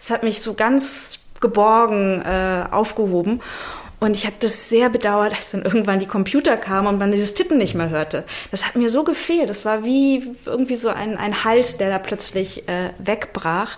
Es 0.00 0.10
hat 0.10 0.22
mich 0.22 0.40
so 0.40 0.54
ganz 0.54 1.18
geborgen 1.40 2.22
äh, 2.22 2.66
aufgehoben. 2.70 3.40
Und 4.00 4.16
ich 4.16 4.24
habe 4.24 4.36
das 4.40 4.70
sehr 4.70 4.88
bedauert, 4.88 5.34
als 5.36 5.50
dann 5.50 5.62
irgendwann 5.62 5.98
die 5.98 6.06
Computer 6.06 6.56
kamen 6.56 6.88
und 6.88 6.98
man 6.98 7.12
dieses 7.12 7.34
Tippen 7.34 7.58
nicht 7.58 7.74
mehr 7.74 7.90
hörte. 7.90 8.24
Das 8.50 8.66
hat 8.66 8.74
mir 8.74 8.88
so 8.88 9.04
gefehlt. 9.04 9.50
Das 9.50 9.66
war 9.66 9.84
wie 9.84 10.34
irgendwie 10.46 10.76
so 10.76 10.88
ein, 10.88 11.18
ein 11.18 11.44
Halt, 11.44 11.80
der 11.80 11.90
da 11.90 11.98
plötzlich 11.98 12.66
äh, 12.66 12.90
wegbrach. 12.98 13.76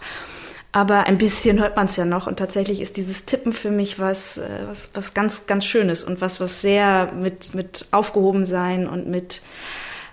Aber 0.71 1.07
ein 1.07 1.19
bisschen 1.19 1.61
hört 1.61 1.76
man 1.76 1.87
es 1.87 1.97
ja 1.97 2.05
noch. 2.05 2.29
Und 2.29 2.38
tatsächlich 2.38 2.81
ist 2.81 2.97
dieses 2.97 3.25
Tippen 3.25 3.52
für 3.52 3.71
mich 3.71 3.99
was, 3.99 4.38
äh, 4.38 4.49
was, 4.67 4.91
was 4.95 5.12
ganz, 5.12 5.47
ganz 5.47 5.64
Schönes 5.67 6.05
und 6.05 6.21
was, 6.21 6.41
was 6.41 6.62
sehr 6.62 7.12
mit, 7.12 7.52
mit 7.55 7.87
aufgehoben 7.91 8.47
sein 8.47 8.88
und 8.88 9.09
mit 9.09 9.43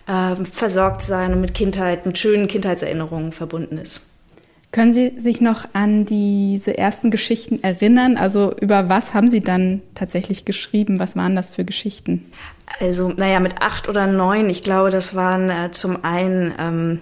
äh, 0.07 0.35
versorgt 0.43 1.03
sein 1.03 1.33
und 1.33 1.41
mit 1.41 1.53
Kindheit, 1.53 2.07
mit 2.07 2.17
schönen 2.17 2.47
Kindheitserinnerungen 2.47 3.31
verbunden 3.31 3.77
ist. 3.77 4.01
Können 4.71 4.93
Sie 4.93 5.13
sich 5.17 5.41
noch 5.41 5.65
an 5.73 6.05
diese 6.05 6.77
ersten 6.77 7.09
Geschichten 7.09 7.63
erinnern? 7.63 8.17
Also 8.17 8.53
über 8.55 8.88
was 8.88 9.15
haben 9.15 9.27
Sie 9.27 9.41
dann 9.41 9.81
tatsächlich 9.95 10.45
geschrieben? 10.45 10.99
Was 10.99 11.15
waren 11.15 11.35
das 11.35 11.49
für 11.49 11.65
Geschichten? 11.65 12.31
Also, 12.79 13.09
naja, 13.09 13.39
mit 13.39 13.61
acht 13.61 13.89
oder 13.89 14.05
neun, 14.05 14.47
ich 14.47 14.61
glaube, 14.61 14.91
das 14.91 15.15
waren 15.15 15.49
äh, 15.49 15.71
zum 15.71 16.03
einen 16.03 16.53
ähm, 16.59 16.99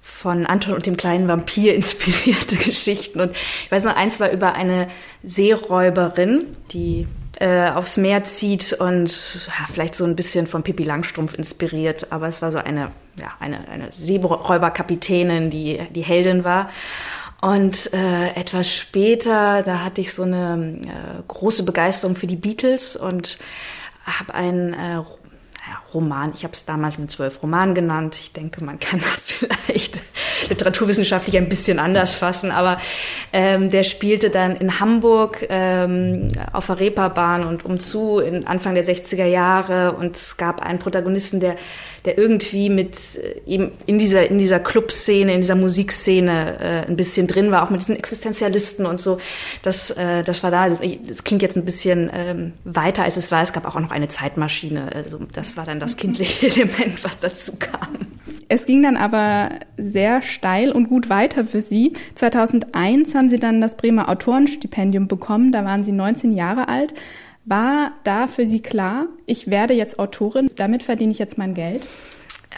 von 0.00 0.46
Anton 0.46 0.72
und 0.72 0.86
dem 0.86 0.96
kleinen 0.96 1.28
Vampir 1.28 1.74
inspirierte 1.76 2.56
Geschichten. 2.56 3.20
Und 3.20 3.32
ich 3.32 3.70
weiß 3.70 3.84
noch, 3.84 3.96
eins 3.96 4.18
war 4.18 4.30
über 4.30 4.54
eine 4.54 4.88
Seeräuberin, 5.22 6.44
die 6.72 7.06
äh, 7.42 7.70
aufs 7.70 7.96
Meer 7.96 8.22
zieht 8.22 8.72
und 8.72 9.48
ja, 9.48 9.66
vielleicht 9.72 9.96
so 9.96 10.04
ein 10.04 10.14
bisschen 10.14 10.46
von 10.46 10.62
Pippi 10.62 10.84
Langstrumpf 10.84 11.34
inspiriert. 11.34 12.12
Aber 12.12 12.28
es 12.28 12.40
war 12.40 12.52
so 12.52 12.58
eine, 12.58 12.92
ja, 13.16 13.32
eine, 13.40 13.68
eine 13.68 13.90
Seeräuberkapitänin, 13.90 15.50
die 15.50 15.80
die 15.90 16.02
Heldin 16.02 16.44
war. 16.44 16.70
Und 17.40 17.92
äh, 17.92 18.28
etwas 18.34 18.72
später, 18.72 19.64
da 19.64 19.80
hatte 19.80 20.00
ich 20.00 20.14
so 20.14 20.22
eine 20.22 20.78
äh, 20.84 21.22
große 21.26 21.64
Begeisterung 21.64 22.14
für 22.14 22.28
die 22.28 22.36
Beatles 22.36 22.94
und 22.94 23.38
habe 24.04 24.34
einen 24.34 24.74
äh, 24.74 25.00
Roman, 25.92 26.32
ich 26.34 26.44
habe 26.44 26.52
es 26.52 26.64
damals 26.64 26.98
mit 26.98 27.10
zwölf 27.10 27.42
Romanen 27.42 27.74
genannt. 27.74 28.16
Ich 28.20 28.32
denke, 28.32 28.64
man 28.64 28.78
kann 28.78 29.00
das 29.12 29.26
vielleicht 29.26 30.00
literaturwissenschaftlich 30.48 31.36
ein 31.36 31.48
bisschen 31.48 31.78
anders 31.78 32.14
fassen, 32.14 32.50
aber 32.50 32.78
ähm, 33.32 33.70
der 33.70 33.82
spielte 33.82 34.30
dann 34.30 34.56
in 34.56 34.80
Hamburg 34.80 35.46
ähm, 35.48 36.28
auf 36.52 36.66
der 36.66 36.80
Reeperbahn 36.80 37.44
und 37.44 37.64
umzu 37.64 38.18
in 38.18 38.46
Anfang 38.46 38.74
der 38.74 38.84
60er 38.84 39.26
Jahre. 39.26 39.92
Und 39.92 40.16
es 40.16 40.36
gab 40.36 40.62
einen 40.62 40.78
Protagonisten, 40.78 41.40
der 41.40 41.56
der 42.04 42.18
irgendwie 42.18 42.68
mit 42.68 42.96
eben 43.46 43.64
äh, 43.64 43.70
in 43.86 43.98
dieser 43.98 44.28
in 44.28 44.38
dieser 44.38 44.60
Clubszene, 44.60 45.34
in 45.34 45.40
dieser 45.40 45.54
Musikszene 45.54 46.58
äh, 46.58 46.88
ein 46.88 46.96
bisschen 46.96 47.26
drin 47.26 47.50
war, 47.50 47.64
auch 47.64 47.70
mit 47.70 47.80
diesen 47.80 47.96
Existenzialisten 47.96 48.86
und 48.86 48.98
so. 48.98 49.18
Das 49.62 49.90
äh, 49.90 50.22
das 50.22 50.42
war 50.42 50.50
da. 50.50 50.68
Das, 50.68 50.80
das 51.06 51.24
klingt 51.24 51.42
jetzt 51.42 51.56
ein 51.56 51.64
bisschen 51.64 52.10
ähm, 52.12 52.52
weiter 52.64 53.04
als 53.04 53.16
es 53.16 53.30
war. 53.30 53.42
Es 53.42 53.52
gab 53.52 53.66
auch 53.66 53.78
noch 53.78 53.90
eine 53.90 54.08
Zeitmaschine. 54.08 54.92
Also 54.94 55.18
das 55.32 55.56
war 55.56 55.64
dann 55.64 55.80
das 55.80 55.96
kindliche 55.96 56.46
Element, 56.54 57.04
was 57.04 57.20
dazu 57.20 57.56
kam. 57.58 57.98
Es 58.48 58.66
ging 58.66 58.82
dann 58.82 58.98
aber 58.98 59.50
sehr 59.78 60.20
steil 60.20 60.72
und 60.72 60.88
gut 60.88 61.08
weiter 61.08 61.44
für 61.44 61.62
Sie. 61.62 61.94
2001 62.16 63.14
haben 63.14 63.28
Sie 63.30 63.38
dann 63.38 63.62
das 63.62 63.78
Bremer 63.78 64.10
Autorenstipendium 64.10 65.08
bekommen. 65.08 65.52
Da 65.52 65.64
waren 65.64 65.84
Sie 65.84 65.92
19 65.92 66.32
Jahre 66.32 66.68
alt. 66.68 66.92
War 67.44 67.92
da 68.04 68.28
für 68.28 68.46
Sie 68.46 68.62
klar, 68.62 69.06
ich 69.26 69.50
werde 69.50 69.74
jetzt 69.74 69.98
Autorin, 69.98 70.50
damit 70.56 70.82
verdiene 70.82 71.10
ich 71.10 71.18
jetzt 71.18 71.38
mein 71.38 71.54
Geld? 71.54 71.88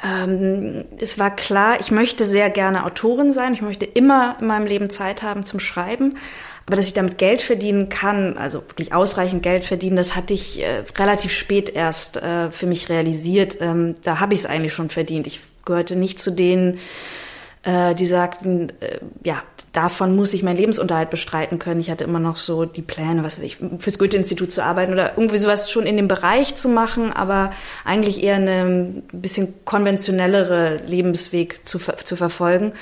Ähm, 0.04 0.84
es 0.98 1.18
war 1.18 1.34
klar, 1.34 1.78
ich 1.80 1.90
möchte 1.90 2.24
sehr 2.24 2.50
gerne 2.50 2.84
Autorin 2.84 3.32
sein. 3.32 3.54
Ich 3.54 3.62
möchte 3.62 3.84
immer 3.84 4.36
in 4.40 4.46
meinem 4.46 4.66
Leben 4.66 4.90
Zeit 4.90 5.22
haben 5.22 5.44
zum 5.44 5.60
Schreiben. 5.60 6.16
Aber 6.66 6.76
dass 6.76 6.86
ich 6.86 6.94
damit 6.94 7.18
Geld 7.18 7.42
verdienen 7.42 7.90
kann, 7.90 8.38
also 8.38 8.62
wirklich 8.62 8.94
ausreichend 8.94 9.42
Geld 9.42 9.64
verdienen, 9.64 9.96
das 9.96 10.16
hatte 10.16 10.32
ich 10.32 10.62
äh, 10.62 10.82
relativ 10.96 11.32
spät 11.32 11.68
erst 11.68 12.16
äh, 12.16 12.50
für 12.50 12.66
mich 12.66 12.88
realisiert. 12.88 13.58
Ähm, 13.60 13.96
da 14.02 14.18
habe 14.20 14.34
ich 14.34 14.40
es 14.40 14.46
eigentlich 14.46 14.72
schon 14.72 14.88
verdient. 14.88 15.26
Ich 15.26 15.40
gehörte 15.64 15.96
nicht 15.96 16.18
zu 16.18 16.30
denen, 16.30 16.78
äh, 17.64 17.94
die 17.94 18.06
sagten, 18.06 18.71
äh, 18.80 18.99
ja, 19.25 19.42
davon 19.73 20.14
muss 20.14 20.35
ich 20.35 20.42
meinen 20.42 20.59
Lebensunterhalt 20.59 21.11
bestreiten 21.11 21.59
können. 21.59 21.80
Ich 21.80 21.90
hatte 21.90 22.04
immer 22.04 22.21
noch 22.21 22.37
so 22.37 22.64
die 22.64 22.83
Pläne, 22.83 23.25
was 23.25 23.38
weiß 23.38 23.44
ich, 23.44 23.59
fürs 23.78 23.99
Goethe-Institut 23.99 24.52
zu 24.52 24.62
arbeiten 24.62 24.92
oder 24.92 25.12
irgendwie 25.16 25.38
sowas 25.38 25.71
schon 25.71 25.87
in 25.87 25.97
dem 25.97 26.06
Bereich 26.06 26.54
zu 26.54 26.68
machen, 26.68 27.12
aber 27.12 27.50
eigentlich 27.85 28.23
eher 28.23 28.37
eine 28.37 29.02
bisschen 29.12 29.54
konventionellere 29.64 30.76
Lebensweg 30.87 31.66
zu, 31.66 31.78
zu 31.78 32.16
verfolgen. 32.16 32.73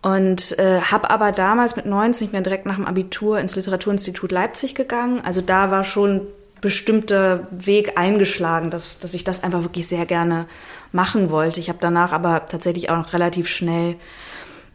Und 0.00 0.58
äh, 0.58 0.80
habe 0.80 1.10
aber 1.10 1.32
damals 1.32 1.76
mit 1.76 1.86
19 1.86 2.30
mir 2.32 2.42
direkt 2.42 2.66
nach 2.66 2.76
dem 2.76 2.86
Abitur 2.86 3.38
ins 3.38 3.56
Literaturinstitut 3.56 4.30
Leipzig 4.30 4.74
gegangen. 4.74 5.22
Also 5.24 5.40
da 5.40 5.70
war 5.70 5.82
schon 5.82 6.26
bestimmter 6.60 7.48
Weg 7.50 7.98
eingeschlagen, 7.98 8.70
dass, 8.70 8.98
dass 8.98 9.12
ich 9.14 9.24
das 9.24 9.42
einfach 9.42 9.62
wirklich 9.62 9.86
sehr 9.88 10.06
gerne 10.06 10.46
machen 10.94 11.30
wollte. 11.30 11.60
Ich 11.60 11.68
habe 11.68 11.78
danach 11.80 12.12
aber 12.12 12.46
tatsächlich 12.46 12.88
auch 12.88 12.96
noch 12.96 13.12
relativ 13.12 13.48
schnell 13.48 13.96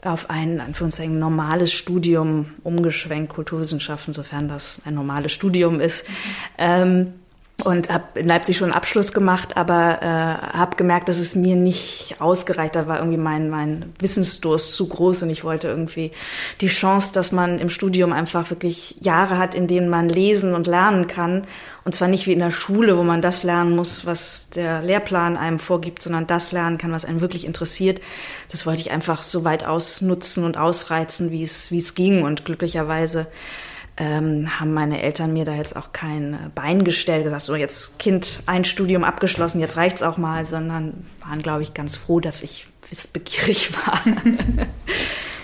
auf 0.04 0.30
ein, 0.30 0.62
Anführungszeichen, 0.62 1.18
normales 1.18 1.74
Studium 1.74 2.54
umgeschwenkt, 2.64 3.34
Kulturwissenschaften, 3.34 4.14
sofern 4.14 4.48
das 4.48 4.82
ein 4.86 4.94
normales 4.94 5.32
Studium 5.32 5.80
ist. 5.80 6.08
Mhm. 6.08 6.14
Ähm, 6.58 7.14
und 7.64 7.92
habe 7.92 8.20
in 8.20 8.28
Leipzig 8.28 8.58
schon 8.58 8.70
einen 8.70 8.78
Abschluss 8.78 9.14
gemacht, 9.14 9.58
aber 9.58 10.02
äh, 10.02 10.58
habe 10.58 10.76
gemerkt, 10.76 11.10
dass 11.10 11.18
es 11.18 11.36
mir 11.36 11.56
nicht 11.56 12.16
ausgereicht. 12.20 12.76
Da 12.76 12.88
war 12.88 13.00
irgendwie 13.00 13.18
mein 13.18 13.50
mein 13.50 13.94
Wissensdurst 14.00 14.74
zu 14.74 14.88
groß 14.88 15.24
und 15.24 15.30
ich 15.30 15.44
wollte 15.44 15.68
irgendwie 15.68 16.12
die 16.62 16.68
Chance, 16.68 17.14
dass 17.14 17.32
man 17.32 17.60
im 17.60 17.70
Studium 17.70 18.14
einfach 18.14 18.50
wirklich 18.50 18.96
Jahre 19.02 19.38
hat, 19.38 19.56
in 19.56 19.68
denen 19.68 19.90
man 19.90 20.10
lesen 20.10 20.54
und 20.54 20.68
lernen 20.68 21.08
kann 21.08 21.46
und 21.90 21.96
zwar 21.96 22.08
nicht 22.08 22.28
wie 22.28 22.34
in 22.34 22.40
der 22.40 22.52
Schule, 22.52 22.98
wo 22.98 23.04
man 23.04 23.20
das 23.20 23.42
lernen 23.42 23.76
muss, 23.76 24.06
was 24.06 24.50
der 24.50 24.84
Lehrplan 24.84 25.38
einem 25.38 25.58
vorgibt, 25.58 26.04
sondern 26.04 26.28
das 26.28 26.52
lernen 26.52 26.78
kann, 26.78 26.92
was 26.92 27.04
einen 27.04 27.20
wirklich 27.20 27.46
interessiert. 27.46 28.00
Das 28.52 28.66
wollte 28.66 28.82
ich 28.82 28.92
einfach 28.92 29.24
so 29.24 29.44
weit 29.44 29.66
ausnutzen 29.66 30.44
und 30.44 30.56
ausreizen, 30.56 31.32
wie 31.32 31.42
es 31.42 31.72
wie 31.72 31.80
es 31.80 31.96
ging 31.96 32.24
und 32.24 32.46
glücklicherweise 32.46 33.26
ähm, 34.00 34.60
haben 34.60 34.74
meine 34.74 35.02
Eltern 35.02 35.34
mir 35.34 35.44
da 35.46 35.54
jetzt 35.54 35.76
auch 35.76 35.92
kein 35.92 36.52
Bein 36.56 36.86
gestellt, 36.86 37.26
gesagt, 37.26 37.42
so 37.44 37.56
jetzt 37.56 38.00
Kind 38.00 38.44
ein 38.46 38.64
Studium 38.64 39.04
abgeschlossen, 39.04 39.60
jetzt 39.60 39.76
reicht's 39.76 40.02
auch 40.02 40.18
mal, 40.18 40.46
sondern 40.46 41.06
waren, 41.20 41.42
glaube 41.42 41.64
ich, 41.64 41.74
ganz 41.74 41.98
froh, 41.98 42.22
dass 42.22 42.42
ich 42.42 42.68
wissbegierig 42.90 43.74
war. 43.86 44.02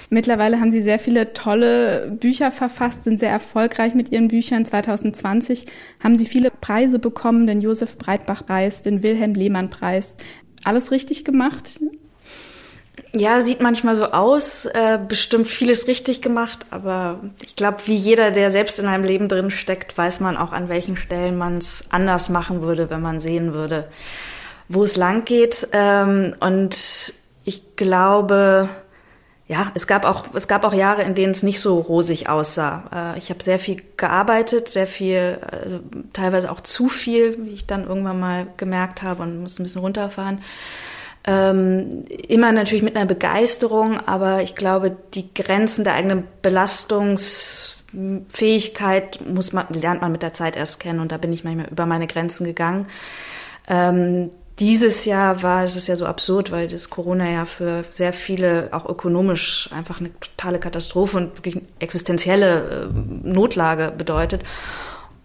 Mittlerweile 0.10 0.60
haben 0.60 0.72
Sie 0.72 0.82
sehr 0.82 1.00
viele 1.00 1.34
tolle 1.34 2.10
Bücher 2.12 2.52
verfasst, 2.52 3.04
sind 3.04 3.20
sehr 3.20 3.32
erfolgreich 3.32 3.94
mit 3.94 4.12
Ihren 4.12 4.30
Büchern. 4.30 4.66
2020 4.66 5.66
haben 6.02 6.18
Sie 6.18 6.26
viele 6.26 6.52
Preise 6.52 7.00
bekommen, 7.00 7.48
den 7.48 7.60
Josef 7.60 7.98
Breitbach-Preis, 7.98 8.84
den 8.84 9.04
Wilhelm 9.04 9.34
Lehmann-Preis. 9.34 10.16
Alles 10.64 10.92
richtig 10.92 11.26
gemacht? 11.26 11.80
Ja, 13.14 13.40
sieht 13.42 13.62
manchmal 13.62 13.96
so 13.96 14.06
aus, 14.06 14.66
äh, 14.66 15.00
bestimmt 15.08 15.48
vieles 15.48 15.88
richtig 15.88 16.22
gemacht, 16.22 16.66
aber 16.70 17.20
ich 17.42 17.56
glaube, 17.56 17.78
wie 17.86 17.96
jeder, 17.96 18.32
der 18.32 18.52
selbst 18.52 18.80
in 18.80 18.88
einem 18.88 19.06
Leben 19.06 19.30
drin 19.30 19.52
steckt, 19.52 19.98
weiß 19.98 20.20
man 20.20 20.36
auch, 20.36 20.52
an 20.52 20.68
welchen 20.68 20.98
Stellen 20.98 21.38
man 21.38 21.58
es 21.58 21.86
anders 21.92 22.28
machen 22.30 22.62
würde, 22.62 22.90
wenn 22.90 23.02
man 23.02 23.20
sehen 23.20 23.54
würde, 23.54 23.88
wo 24.68 24.84
es 24.84 24.98
lang 24.98 25.24
geht. 25.24 25.68
Ähm, 25.72 26.36
und 26.42 27.14
ich 27.46 27.76
glaube, 27.78 28.70
ja, 29.48 29.72
es 29.76 29.88
gab 29.88 30.06
auch 30.06 30.34
es 30.34 30.48
gab 30.48 30.64
auch 30.64 30.74
Jahre, 30.74 31.04
in 31.04 31.16
denen 31.16 31.32
es 31.32 31.44
nicht 31.44 31.62
so 31.62 31.80
rosig 31.80 32.28
aussah. 32.30 33.14
Äh, 33.16 33.18
ich 33.18 33.30
habe 33.30 33.44
sehr 33.44 33.60
viel 33.60 33.82
gearbeitet, 33.96 34.70
sehr 34.70 34.88
viel, 34.88 35.40
also 35.50 35.80
teilweise 36.14 36.52
auch 36.52 36.62
zu 36.62 36.90
viel, 36.90 37.38
wie 37.46 37.52
ich 37.52 37.68
dann 37.68 37.88
irgendwann 37.88 38.20
mal 38.20 38.48
gemerkt 38.58 39.04
habe 39.04 39.24
und 39.24 39.42
muss 39.42 39.60
ein 39.60 39.64
bisschen 39.64 39.82
runterfahren. 39.82 40.42
Ähm, 41.28 42.06
immer 42.28 42.52
natürlich 42.52 42.84
mit 42.84 42.96
einer 42.96 43.08
Begeisterung, 43.08 44.00
aber 44.06 44.44
ich 44.44 44.54
glaube, 44.56 44.96
die 45.16 45.34
Grenzen 45.34 45.84
der 45.84 45.96
eigenen 45.96 46.28
Belastungsfähigkeit 46.44 49.22
muss 49.28 49.52
man, 49.52 49.66
lernt 49.70 50.02
man 50.02 50.12
mit 50.12 50.22
der 50.22 50.34
Zeit 50.34 50.56
erst 50.56 50.80
kennen 50.80 51.00
und 51.00 51.12
da 51.12 51.18
bin 51.18 51.34
ich 51.34 51.44
manchmal 51.44 51.70
über 51.70 51.88
meine 51.88 52.06
Grenzen 52.06 52.46
gegangen. 52.46 52.88
Ähm, 53.68 54.30
dieses 54.60 55.06
Jahr 55.06 55.42
war 55.42 55.64
es 55.64 55.76
ist 55.76 55.88
ja 55.88 55.96
so 55.96 56.06
absurd, 56.06 56.52
weil 56.52 56.68
das 56.68 56.90
Corona 56.90 57.30
ja 57.30 57.46
für 57.46 57.84
sehr 57.90 58.14
viele 58.14 58.70
auch 58.72 58.86
ökonomisch 58.86 59.70
einfach 59.74 60.00
eine 60.00 60.12
totale 60.20 60.60
Katastrophe 60.60 61.18
und 61.18 61.38
wirklich 61.38 61.62
existenzielle 61.80 62.86
äh, 62.86 63.28
Notlage 63.28 63.92
bedeutet. 63.98 64.44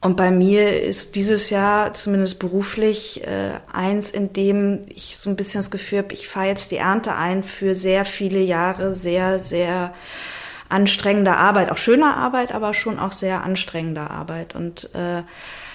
Und 0.02 0.16
bei 0.16 0.30
mir 0.30 0.83
ist 0.83 1.14
dieses 1.14 1.50
Jahr 1.50 1.92
zumindest 1.92 2.38
beruflich 2.38 3.23
äh, 3.26 3.52
eins, 3.71 4.11
in 4.11 4.33
dem 4.33 4.80
ich 4.88 5.19
so 5.19 5.28
ein 5.28 5.37
bisschen 5.37 5.61
das 5.61 5.71
Gefühl 5.71 5.99
habe, 5.99 6.14
ich 6.14 6.26
fahre 6.26 6.47
jetzt 6.47 6.71
die 6.71 6.78
Ernte 6.78 7.14
ein 7.14 7.42
für 7.42 7.75
sehr 7.75 8.07
viele 8.07 8.40
Jahre 8.40 8.95
sehr, 8.95 9.38
sehr 9.38 9.92
anstrengender 10.71 11.37
Arbeit, 11.37 11.71
auch 11.71 11.76
schöner 11.76 12.16
Arbeit, 12.16 12.54
aber 12.54 12.73
schon 12.73 12.99
auch 12.99 13.12
sehr 13.12 13.42
anstrengender 13.42 14.11
Arbeit. 14.11 14.54
Und 14.54 14.95
äh, 14.95 15.23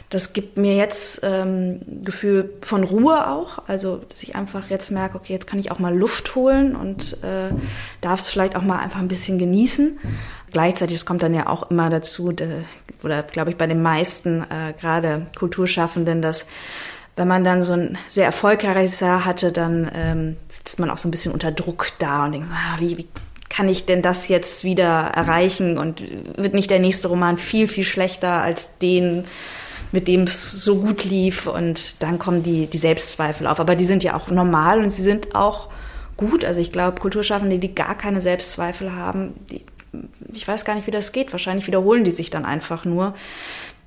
das 0.10 0.34
gibt 0.34 0.58
mir 0.58 0.75
jetzt 0.75 1.22
ähm, 1.24 1.82
Gefühl 2.03 2.53
von 2.62 2.84
Ruhe 2.84 3.27
auch, 3.27 3.60
also 3.67 3.98
dass 3.98 4.24
ich 4.24 4.36
einfach 4.36 4.70
jetzt 4.70 4.91
merke, 4.91 5.17
okay, 5.17 5.34
jetzt 5.34 5.48
kann 5.48 5.60
ich 5.60 5.72
auch 5.72 5.79
mal 5.79 5.96
Luft 5.96 6.36
holen 6.36 6.75
und 6.75 7.22
äh, 7.24 7.50
darf 8.01 8.20
es 8.20 8.27
vielleicht 8.27 8.55
auch 8.55 8.62
mal 8.62 8.79
einfach 8.79 9.00
ein 9.00 9.08
bisschen 9.08 9.38
genießen. 9.38 10.00
Gleichzeitig, 10.56 10.96
es 10.96 11.06
kommt 11.06 11.22
dann 11.22 11.34
ja 11.34 11.48
auch 11.48 11.70
immer 11.70 11.90
dazu, 11.90 12.32
de, 12.32 12.48
oder 13.04 13.24
glaube 13.24 13.50
ich 13.50 13.58
bei 13.58 13.68
den 13.68 13.82
meisten, 13.82 14.44
äh, 14.44 14.72
gerade 14.80 15.28
Kulturschaffenden, 15.38 16.22
dass 16.22 16.48
wenn 17.18 17.28
man 17.28 17.44
dann 17.44 17.62
so 17.62 17.74
ein 17.74 17.98
sehr 18.08 18.24
erfolgreiches 18.24 19.02
Jahr 19.02 19.26
hatte, 19.26 19.52
dann 19.52 19.92
ähm, 19.94 20.38
sitzt 20.48 20.80
man 20.80 20.90
auch 20.90 20.98
so 20.98 21.10
ein 21.10 21.12
bisschen 21.12 21.34
unter 21.34 21.52
Druck 21.52 21.88
da 22.00 22.24
und 22.24 22.32
denkt, 22.32 22.48
ah, 22.54 22.80
wie, 22.80 22.98
wie 22.98 23.08
kann 23.50 23.68
ich 23.68 23.86
denn 23.86 24.02
das 24.02 24.30
jetzt 24.30 24.64
wieder 24.64 25.12
erreichen 25.14 25.78
und 25.78 26.02
wird 26.38 26.54
nicht 26.54 26.72
der 26.72 26.80
nächste 26.80 27.10
Roman 27.10 27.38
viel, 27.38 27.68
viel 27.68 27.84
schlechter 27.84 28.42
als 28.42 28.78
den, 28.78 29.26
mit 29.92 30.08
dem 30.08 30.22
es 30.22 30.54
so 30.54 30.80
gut 30.80 31.04
lief 31.04 31.48
und 31.48 32.02
dann 32.02 32.18
kommen 32.18 32.44
die, 32.44 32.68
die 32.68 32.78
Selbstzweifel 32.78 33.46
auf. 33.46 33.60
Aber 33.60 33.76
die 33.76 33.84
sind 33.84 34.06
ja 34.06 34.16
auch 34.16 34.30
normal 34.30 34.82
und 34.82 34.90
sie 34.90 35.04
sind 35.04 35.36
auch 35.36 35.68
gut. 36.16 36.46
Also 36.46 36.62
ich 36.62 36.72
glaube, 36.72 37.02
Kulturschaffende, 37.02 37.60
die 37.60 37.76
gar 37.76 37.98
keine 37.98 38.22
Selbstzweifel 38.22 38.96
haben, 38.96 39.34
die, 39.52 39.66
ich 40.34 40.48
weiß 40.48 40.66
gar 40.66 40.75
nicht, 40.75 40.88
wie 40.88 40.92
das 40.92 41.12
geht. 41.12 41.32
Wahrscheinlich 41.32 41.68
wiederholen 41.68 42.04
die 42.04 42.12
sich 42.12 42.30
dann 42.30 42.46
einfach 42.46 42.86
nur. 42.86 43.14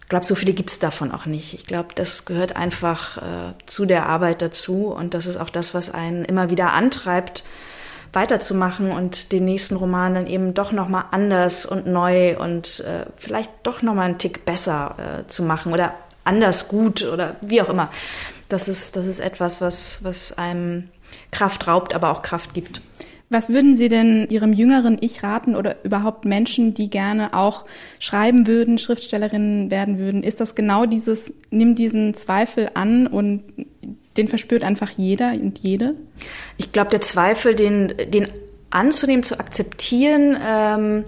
Ich 0.02 0.08
glaube, 0.08 0.24
so 0.24 0.34
viele 0.34 0.54
gibt 0.54 0.70
es 0.70 0.78
davon 0.78 1.12
auch 1.12 1.26
nicht. 1.26 1.52
Ich 1.52 1.66
glaube, 1.66 1.88
das 1.94 2.24
gehört 2.24 2.56
einfach 2.56 3.18
äh, 3.18 3.54
zu 3.66 3.84
der 3.84 4.06
Arbeit 4.06 4.40
dazu 4.40 4.86
und 4.86 5.12
das 5.12 5.26
ist 5.26 5.36
auch 5.36 5.50
das, 5.50 5.74
was 5.74 5.90
einen 5.92 6.24
immer 6.24 6.48
wieder 6.48 6.72
antreibt, 6.72 7.44
weiterzumachen 8.14 8.90
und 8.90 9.32
den 9.32 9.44
nächsten 9.44 9.76
Roman 9.76 10.14
dann 10.14 10.26
eben 10.26 10.54
doch 10.54 10.72
nochmal 10.72 11.04
anders 11.10 11.66
und 11.66 11.86
neu 11.86 12.38
und 12.38 12.80
äh, 12.80 13.04
vielleicht 13.16 13.50
doch 13.64 13.82
nochmal 13.82 14.06
einen 14.06 14.18
Tick 14.18 14.46
besser 14.46 15.24
äh, 15.26 15.28
zu 15.28 15.42
machen 15.42 15.74
oder 15.74 15.94
anders 16.24 16.68
gut 16.68 17.02
oder 17.02 17.36
wie 17.42 17.60
auch 17.60 17.68
immer. 17.68 17.90
Das 18.48 18.66
ist, 18.68 18.96
das 18.96 19.06
ist 19.06 19.20
etwas, 19.20 19.60
was, 19.60 20.02
was 20.04 20.36
einem 20.38 20.88
Kraft 21.30 21.66
raubt, 21.66 21.94
aber 21.94 22.10
auch 22.10 22.22
Kraft 22.22 22.54
gibt. 22.54 22.80
Was 23.30 23.50
würden 23.50 23.76
Sie 23.76 23.88
denn 23.88 24.26
Ihrem 24.30 24.54
jüngeren 24.54 24.96
Ich 25.00 25.22
raten 25.22 25.54
oder 25.54 25.84
überhaupt 25.84 26.24
Menschen, 26.24 26.72
die 26.72 26.88
gerne 26.88 27.34
auch 27.34 27.66
schreiben 27.98 28.46
würden, 28.46 28.78
Schriftstellerinnen 28.78 29.70
werden 29.70 29.98
würden? 29.98 30.22
Ist 30.22 30.40
das 30.40 30.54
genau 30.54 30.86
dieses, 30.86 31.34
nimm 31.50 31.74
diesen 31.74 32.14
Zweifel 32.14 32.70
an 32.72 33.06
und 33.06 33.42
den 34.16 34.28
verspürt 34.28 34.62
einfach 34.62 34.90
jeder 34.90 35.32
und 35.32 35.58
jede? 35.58 35.94
Ich 36.56 36.72
glaube, 36.72 36.90
der 36.90 37.02
Zweifel, 37.02 37.54
den, 37.54 37.92
den 38.08 38.28
anzunehmen, 38.70 39.22
zu 39.22 39.38
akzeptieren, 39.38 40.36
ähm, 40.42 41.04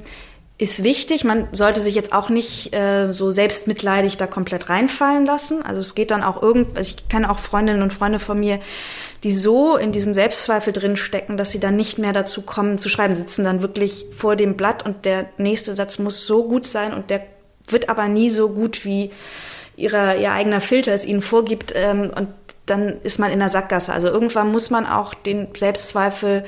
ist 0.61 0.85
wichtig. 0.85 1.25
Man 1.25 1.49
sollte 1.52 1.81
sich 1.81 1.95
jetzt 1.95 2.12
auch 2.12 2.29
nicht 2.29 2.75
äh, 2.75 3.12
so 3.12 3.31
selbstmitleidig 3.31 4.19
da 4.19 4.26
komplett 4.26 4.69
reinfallen 4.69 5.25
lassen. 5.25 5.64
Also 5.64 5.81
es 5.81 5.95
geht 5.95 6.11
dann 6.11 6.23
auch 6.23 6.43
irgend, 6.43 6.76
also 6.76 6.95
ich 6.95 7.09
kenne 7.09 7.31
auch 7.31 7.38
Freundinnen 7.38 7.81
und 7.81 7.95
Freunde 7.95 8.19
von 8.19 8.38
mir, 8.38 8.61
die 9.25 9.33
so 9.33 9.79
in 9.79 9.90
diesem 9.90 10.12
Selbstzweifel 10.12 10.75
drin 10.75 10.99
stecken, 10.99 11.38
dass 11.38 11.50
sie 11.50 11.61
dann 11.61 11.76
nicht 11.76 11.97
mehr 11.97 12.12
dazu 12.12 12.43
kommen 12.43 12.76
zu 12.76 12.90
schreiben, 12.90 13.14
sitzen 13.14 13.43
dann 13.43 13.62
wirklich 13.62 14.05
vor 14.14 14.37
dem 14.37 14.55
Blatt 14.55 14.85
und 14.85 15.07
der 15.07 15.31
nächste 15.38 15.75
Satz 15.75 15.99
muss 15.99 16.26
so 16.26 16.47
gut 16.47 16.67
sein 16.67 16.93
und 16.93 17.09
der 17.09 17.23
wird 17.67 17.88
aber 17.88 18.09
nie 18.09 18.29
so 18.29 18.50
gut 18.50 18.85
wie 18.85 19.12
ihre, 19.76 20.21
ihr 20.21 20.33
eigener 20.33 20.61
Filter 20.61 20.93
es 20.93 21.07
ihnen 21.07 21.23
vorgibt 21.23 21.73
ähm, 21.75 22.11
und 22.14 22.29
dann 22.67 23.00
ist 23.02 23.19
man 23.19 23.33
in 23.33 23.38
der 23.38 23.49
Sackgasse. 23.49 23.95
Also 23.95 24.09
irgendwann 24.09 24.52
muss 24.52 24.69
man 24.69 24.85
auch 24.85 25.14
den 25.14 25.49
Selbstzweifel 25.57 26.45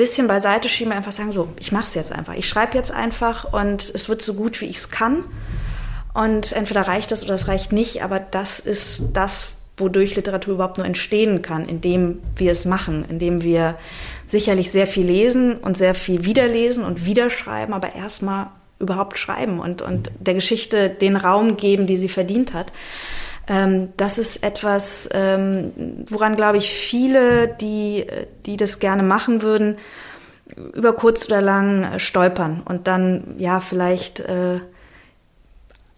bisschen 0.00 0.28
beiseite 0.28 0.70
schieben, 0.70 0.94
einfach 0.94 1.12
sagen, 1.12 1.30
so, 1.30 1.48
ich 1.58 1.72
mache 1.72 1.84
es 1.84 1.94
jetzt 1.94 2.10
einfach. 2.10 2.34
Ich 2.34 2.48
schreibe 2.48 2.74
jetzt 2.74 2.90
einfach 2.90 3.52
und 3.52 3.82
es 3.94 4.08
wird 4.08 4.22
so 4.22 4.32
gut, 4.32 4.62
wie 4.62 4.64
ich 4.64 4.76
es 4.76 4.90
kann. 4.90 5.24
Und 6.14 6.52
entweder 6.52 6.88
reicht 6.88 7.12
das 7.12 7.22
oder 7.22 7.34
es 7.34 7.48
reicht 7.48 7.70
nicht, 7.70 8.02
aber 8.02 8.18
das 8.18 8.60
ist 8.60 9.10
das, 9.12 9.50
wodurch 9.76 10.16
Literatur 10.16 10.54
überhaupt 10.54 10.78
nur 10.78 10.86
entstehen 10.86 11.42
kann, 11.42 11.68
indem 11.68 12.18
wir 12.34 12.50
es 12.50 12.64
machen, 12.64 13.04
indem 13.10 13.42
wir 13.42 13.76
sicherlich 14.26 14.70
sehr 14.70 14.86
viel 14.86 15.04
lesen 15.04 15.56
und 15.56 15.76
sehr 15.76 15.94
viel 15.94 16.24
wiederlesen 16.24 16.82
und 16.82 17.04
wiederschreiben, 17.04 17.74
aber 17.74 17.94
erstmal 17.94 18.46
überhaupt 18.78 19.18
schreiben 19.18 19.60
und, 19.60 19.82
und 19.82 20.10
der 20.18 20.32
Geschichte 20.32 20.88
den 20.88 21.16
Raum 21.16 21.58
geben, 21.58 21.86
die 21.86 21.98
sie 21.98 22.08
verdient 22.08 22.54
hat. 22.54 22.72
Ähm, 23.46 23.92
das 23.96 24.18
ist 24.18 24.42
etwas, 24.42 25.08
ähm, 25.12 25.72
woran, 26.08 26.36
glaube 26.36 26.58
ich, 26.58 26.70
viele, 26.70 27.48
die, 27.48 28.06
die 28.46 28.56
das 28.56 28.78
gerne 28.78 29.02
machen 29.02 29.42
würden, 29.42 29.78
über 30.74 30.92
kurz 30.92 31.26
oder 31.26 31.40
lang 31.40 31.84
äh, 31.84 31.98
stolpern 31.98 32.62
und 32.64 32.86
dann 32.86 33.36
ja 33.38 33.60
vielleicht 33.60 34.20
äh, 34.20 34.60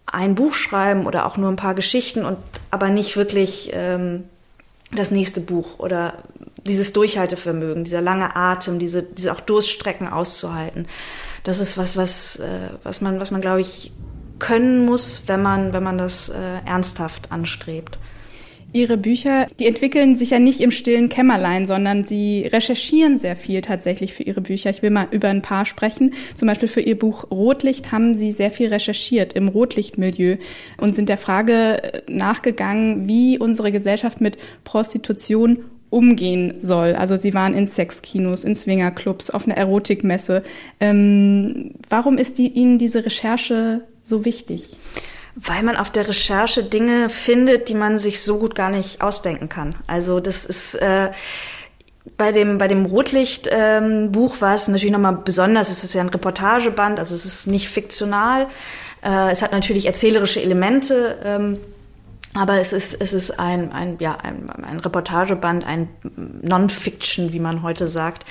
ein 0.05 0.35
Buch 0.35 0.53
schreiben 0.53 1.07
oder 1.07 1.25
auch 1.25 1.37
nur 1.37 1.49
ein 1.49 1.55
paar 1.55 1.73
Geschichten 1.73 2.23
und 2.23 2.37
aber 2.69 2.89
nicht 2.89 3.17
wirklich 3.17 3.71
ähm, 3.73 4.25
das 4.91 5.11
nächste 5.11 5.41
Buch 5.41 5.79
oder 5.79 6.19
dieses 6.65 6.93
Durchhaltevermögen, 6.93 7.83
dieser 7.83 8.01
lange 8.01 8.35
Atem, 8.35 8.79
diese, 8.79 9.03
diese 9.03 9.33
auch 9.33 9.39
Durststrecken 9.39 10.07
auszuhalten. 10.07 10.87
Das 11.43 11.59
ist 11.59 11.77
was, 11.77 11.97
was, 11.97 12.37
äh, 12.37 12.69
was 12.83 13.01
man, 13.01 13.19
was 13.19 13.31
man, 13.31 13.41
glaube 13.41 13.61
ich, 13.61 13.91
können 14.43 14.85
muss, 14.85 15.23
wenn 15.27 15.41
man, 15.41 15.71
wenn 15.71 15.83
man 15.83 15.97
das 15.97 16.27
äh, 16.27 16.35
ernsthaft 16.65 17.31
anstrebt. 17.31 17.97
Ihre 18.73 18.97
Bücher, 18.97 19.45
die 19.59 19.67
entwickeln 19.67 20.15
sich 20.15 20.31
ja 20.31 20.39
nicht 20.39 20.59
im 20.59 20.71
stillen 20.71 21.07
Kämmerlein, 21.07 21.65
sondern 21.65 22.03
Sie 22.03 22.49
recherchieren 22.51 23.19
sehr 23.19 23.35
viel 23.37 23.61
tatsächlich 23.61 24.13
für 24.13 24.23
Ihre 24.23 24.41
Bücher. 24.41 24.71
Ich 24.71 24.81
will 24.81 24.89
mal 24.89 25.07
über 25.11 25.29
ein 25.29 25.43
paar 25.43 25.65
sprechen. 25.65 26.13
Zum 26.35 26.47
Beispiel 26.47 26.67
für 26.67 26.81
Ihr 26.81 26.97
Buch 26.97 27.29
Rotlicht 27.31 27.91
haben 27.91 28.15
Sie 28.15 28.31
sehr 28.31 28.51
viel 28.51 28.69
recherchiert 28.69 29.33
im 29.33 29.47
Rotlichtmilieu 29.47 30.37
und 30.77 30.93
sind 30.93 31.07
der 31.07 31.19
Frage 31.19 32.03
nachgegangen, 32.09 33.07
wie 33.07 33.37
unsere 33.37 33.71
Gesellschaft 33.71 34.19
mit 34.19 34.37
Prostitution 34.63 35.59
umgehen 35.91 36.55
soll. 36.57 36.95
Also 36.95 37.15
sie 37.15 37.35
waren 37.35 37.53
in 37.53 37.67
Sexkinos, 37.67 38.43
in 38.43 38.55
Swingerclubs, 38.55 39.29
auf 39.29 39.45
einer 39.45 39.55
Erotikmesse. 39.55 40.41
Ähm, 40.79 41.75
warum 41.87 42.17
ist 42.17 42.39
die, 42.39 42.47
Ihnen 42.47 42.79
diese 42.79 43.05
Recherche 43.05 43.83
so 44.03 44.25
wichtig? 44.25 44.77
Weil 45.35 45.63
man 45.63 45.77
auf 45.77 45.89
der 45.89 46.07
Recherche 46.07 46.63
Dinge 46.63 47.09
findet, 47.09 47.69
die 47.69 47.73
man 47.73 47.97
sich 47.97 48.21
so 48.21 48.37
gut 48.37 48.53
gar 48.53 48.69
nicht 48.69 49.01
ausdenken 49.01 49.49
kann. 49.49 49.75
Also 49.87 50.19
das 50.19 50.45
ist 50.45 50.75
äh, 50.75 51.09
bei 52.17 52.31
dem 52.31 52.57
bei 52.57 52.67
dem 52.67 52.85
Rotlicht-Buch 52.85 53.51
ähm, 54.35 54.41
war 54.41 54.53
es 54.53 54.67
natürlich 54.67 54.91
nochmal 54.91 55.17
besonders. 55.23 55.69
Es 55.69 55.83
ist 55.83 55.95
ja 55.95 56.01
ein 56.01 56.09
Reportageband, 56.09 56.99
also 56.99 57.15
es 57.15 57.25
ist 57.25 57.47
nicht 57.47 57.69
fiktional. 57.69 58.47
Äh, 59.03 59.31
es 59.31 59.41
hat 59.41 59.53
natürlich 59.53 59.85
erzählerische 59.85 60.41
Elemente. 60.41 61.17
Ähm, 61.23 61.57
aber 62.35 62.59
es 62.59 62.73
ist, 62.73 62.99
es 62.99 63.13
ist 63.13 63.39
ein, 63.39 63.71
ein, 63.71 63.97
ja, 63.99 64.15
ein, 64.15 64.49
ein 64.49 64.79
Reportageband, 64.79 65.67
ein 65.67 65.87
Non-Fiction, 66.41 67.31
wie 67.31 67.39
man 67.39 67.61
heute 67.61 67.87
sagt. 67.87 68.25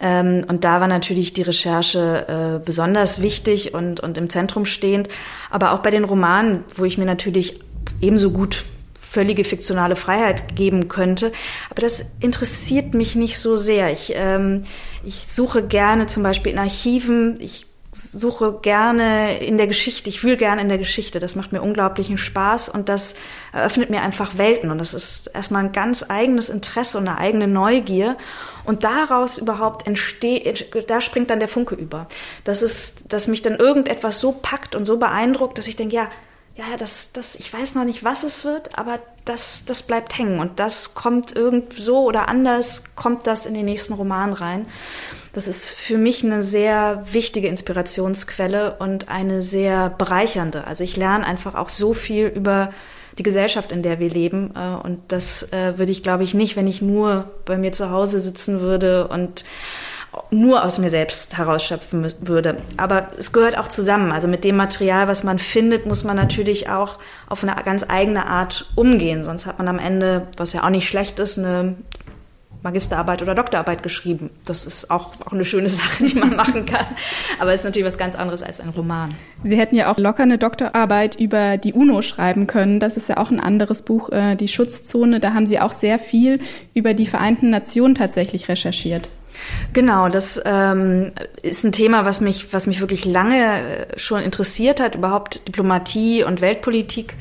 Ähm, 0.00 0.44
und 0.46 0.62
da 0.64 0.80
war 0.80 0.86
natürlich 0.86 1.32
die 1.32 1.42
Recherche 1.42 2.60
äh, 2.60 2.64
besonders 2.64 3.20
wichtig 3.20 3.74
und, 3.74 3.98
und 3.98 4.16
im 4.16 4.28
Zentrum 4.28 4.64
stehend. 4.64 5.08
Aber 5.50 5.72
auch 5.72 5.80
bei 5.80 5.90
den 5.90 6.04
Romanen, 6.04 6.64
wo 6.76 6.84
ich 6.84 6.98
mir 6.98 7.04
natürlich 7.04 7.60
ebenso 8.00 8.30
gut 8.30 8.64
völlige 8.94 9.44
fiktionale 9.44 9.96
Freiheit 9.96 10.54
geben 10.54 10.88
könnte. 10.88 11.32
Aber 11.68 11.82
das 11.82 12.04
interessiert 12.20 12.94
mich 12.94 13.16
nicht 13.16 13.38
so 13.38 13.56
sehr. 13.56 13.90
Ich, 13.90 14.12
ähm, 14.14 14.62
ich 15.04 15.26
suche 15.26 15.66
gerne 15.66 16.06
zum 16.06 16.22
Beispiel 16.22 16.52
in 16.52 16.58
Archiven. 16.58 17.34
Ich 17.40 17.66
suche 17.94 18.58
gerne 18.62 19.38
in 19.38 19.58
der 19.58 19.66
Geschichte, 19.66 20.08
ich 20.08 20.24
wühle 20.24 20.38
gerne 20.38 20.62
in 20.62 20.70
der 20.70 20.78
Geschichte. 20.78 21.20
Das 21.20 21.36
macht 21.36 21.52
mir 21.52 21.60
unglaublichen 21.60 22.16
Spaß 22.16 22.70
und 22.70 22.88
das 22.88 23.14
eröffnet 23.52 23.90
mir 23.90 24.00
einfach 24.00 24.38
Welten. 24.38 24.70
Und 24.70 24.78
das 24.78 24.94
ist 24.94 25.26
erstmal 25.34 25.64
ein 25.64 25.72
ganz 25.72 26.08
eigenes 26.08 26.48
Interesse 26.48 26.96
und 26.96 27.06
eine 27.06 27.18
eigene 27.18 27.46
Neugier. 27.46 28.16
Und 28.64 28.84
daraus 28.84 29.36
überhaupt 29.36 29.86
entsteht, 29.86 30.74
da 30.88 31.02
springt 31.02 31.28
dann 31.30 31.38
der 31.38 31.48
Funke 31.48 31.74
über. 31.74 32.06
Das 32.44 32.62
ist, 32.62 33.12
dass 33.12 33.28
mich 33.28 33.42
dann 33.42 33.56
irgendetwas 33.56 34.20
so 34.20 34.32
packt 34.32 34.74
und 34.74 34.86
so 34.86 34.98
beeindruckt, 34.98 35.58
dass 35.58 35.68
ich 35.68 35.76
denke, 35.76 35.94
ja, 35.94 36.08
ja, 36.54 36.64
das, 36.78 37.12
das, 37.12 37.34
ich 37.34 37.52
weiß 37.52 37.74
noch 37.74 37.84
nicht, 37.84 38.04
was 38.04 38.24
es 38.24 38.44
wird, 38.44 38.78
aber 38.78 39.00
das, 39.24 39.64
das 39.66 39.82
bleibt 39.82 40.16
hängen 40.18 40.38
und 40.38 40.60
das 40.60 40.94
kommt 40.94 41.34
irgend 41.34 41.72
so 41.74 42.04
oder 42.04 42.28
anders, 42.28 42.84
kommt 42.94 43.26
das 43.26 43.46
in 43.46 43.54
den 43.54 43.64
nächsten 43.64 43.94
Roman 43.94 44.32
rein. 44.32 44.66
Das 45.32 45.48
ist 45.48 45.70
für 45.70 45.96
mich 45.96 46.24
eine 46.24 46.42
sehr 46.42 47.04
wichtige 47.10 47.48
Inspirationsquelle 47.48 48.76
und 48.78 49.08
eine 49.08 49.40
sehr 49.40 49.88
bereichernde. 49.88 50.66
Also 50.66 50.84
ich 50.84 50.96
lerne 50.96 51.26
einfach 51.26 51.54
auch 51.54 51.70
so 51.70 51.94
viel 51.94 52.26
über 52.26 52.70
die 53.18 53.22
Gesellschaft, 53.22 53.72
in 53.72 53.82
der 53.82 53.98
wir 53.98 54.10
leben. 54.10 54.52
Äh, 54.54 54.86
und 54.86 55.00
das 55.08 55.52
äh, 55.52 55.78
würde 55.78 55.92
ich, 55.92 56.02
glaube 56.02 56.22
ich, 56.24 56.34
nicht, 56.34 56.56
wenn 56.56 56.66
ich 56.66 56.82
nur 56.82 57.30
bei 57.44 57.56
mir 57.56 57.72
zu 57.72 57.90
Hause 57.90 58.20
sitzen 58.20 58.60
würde 58.60 59.08
und 59.08 59.44
nur 60.30 60.62
aus 60.62 60.78
mir 60.78 60.90
selbst 60.90 61.38
herausschöpfen 61.38 62.12
würde. 62.20 62.58
Aber 62.76 63.08
es 63.18 63.32
gehört 63.32 63.56
auch 63.56 63.68
zusammen. 63.68 64.12
Also 64.12 64.28
mit 64.28 64.44
dem 64.44 64.56
Material, 64.56 65.08
was 65.08 65.24
man 65.24 65.38
findet, 65.38 65.86
muss 65.86 66.04
man 66.04 66.16
natürlich 66.16 66.68
auch 66.68 66.98
auf 67.28 67.42
eine 67.42 67.54
ganz 67.64 67.86
eigene 67.88 68.26
Art 68.26 68.70
umgehen. 68.74 69.24
Sonst 69.24 69.46
hat 69.46 69.58
man 69.58 69.68
am 69.68 69.78
Ende, 69.78 70.26
was 70.36 70.52
ja 70.52 70.64
auch 70.64 70.70
nicht 70.70 70.86
schlecht 70.86 71.18
ist, 71.18 71.38
eine 71.38 71.76
Magisterarbeit 72.62 73.22
oder 73.22 73.34
Doktorarbeit 73.34 73.82
geschrieben. 73.82 74.30
Das 74.44 74.66
ist 74.66 74.90
auch, 74.90 75.12
auch 75.26 75.32
eine 75.32 75.44
schöne 75.44 75.68
Sache, 75.70 76.04
die 76.04 76.14
man 76.18 76.36
machen 76.36 76.64
kann. 76.64 76.86
Aber 77.38 77.52
es 77.52 77.60
ist 77.60 77.64
natürlich 77.64 77.86
was 77.86 77.98
ganz 77.98 78.14
anderes 78.14 78.42
als 78.42 78.60
ein 78.60 78.70
Roman. 78.70 79.14
Sie 79.42 79.56
hätten 79.56 79.76
ja 79.76 79.90
auch 79.90 79.98
locker 79.98 80.22
eine 80.22 80.38
Doktorarbeit 80.38 81.16
über 81.18 81.56
die 81.56 81.72
UNO 81.72 82.02
schreiben 82.02 82.46
können. 82.46 82.80
Das 82.80 82.96
ist 82.96 83.08
ja 83.08 83.16
auch 83.16 83.30
ein 83.30 83.40
anderes 83.40 83.82
Buch, 83.82 84.10
äh, 84.10 84.36
die 84.36 84.48
Schutzzone. 84.48 85.20
Da 85.20 85.34
haben 85.34 85.46
Sie 85.46 85.58
auch 85.58 85.72
sehr 85.72 85.98
viel 85.98 86.40
über 86.74 86.94
die 86.94 87.06
Vereinten 87.06 87.50
Nationen 87.50 87.94
tatsächlich 87.94 88.48
recherchiert. 88.48 89.08
Genau, 89.72 90.08
das 90.08 90.40
ähm, 90.44 91.12
ist 91.42 91.64
ein 91.64 91.72
Thema, 91.72 92.04
was 92.04 92.20
mich, 92.20 92.52
was 92.52 92.66
mich 92.66 92.80
wirklich 92.80 93.04
lange 93.04 93.38
äh, 93.38 93.98
schon 93.98 94.22
interessiert 94.22 94.80
hat, 94.80 94.94
überhaupt 94.94 95.46
Diplomatie 95.48 96.22
und 96.22 96.40
Weltpolitik 96.40 97.14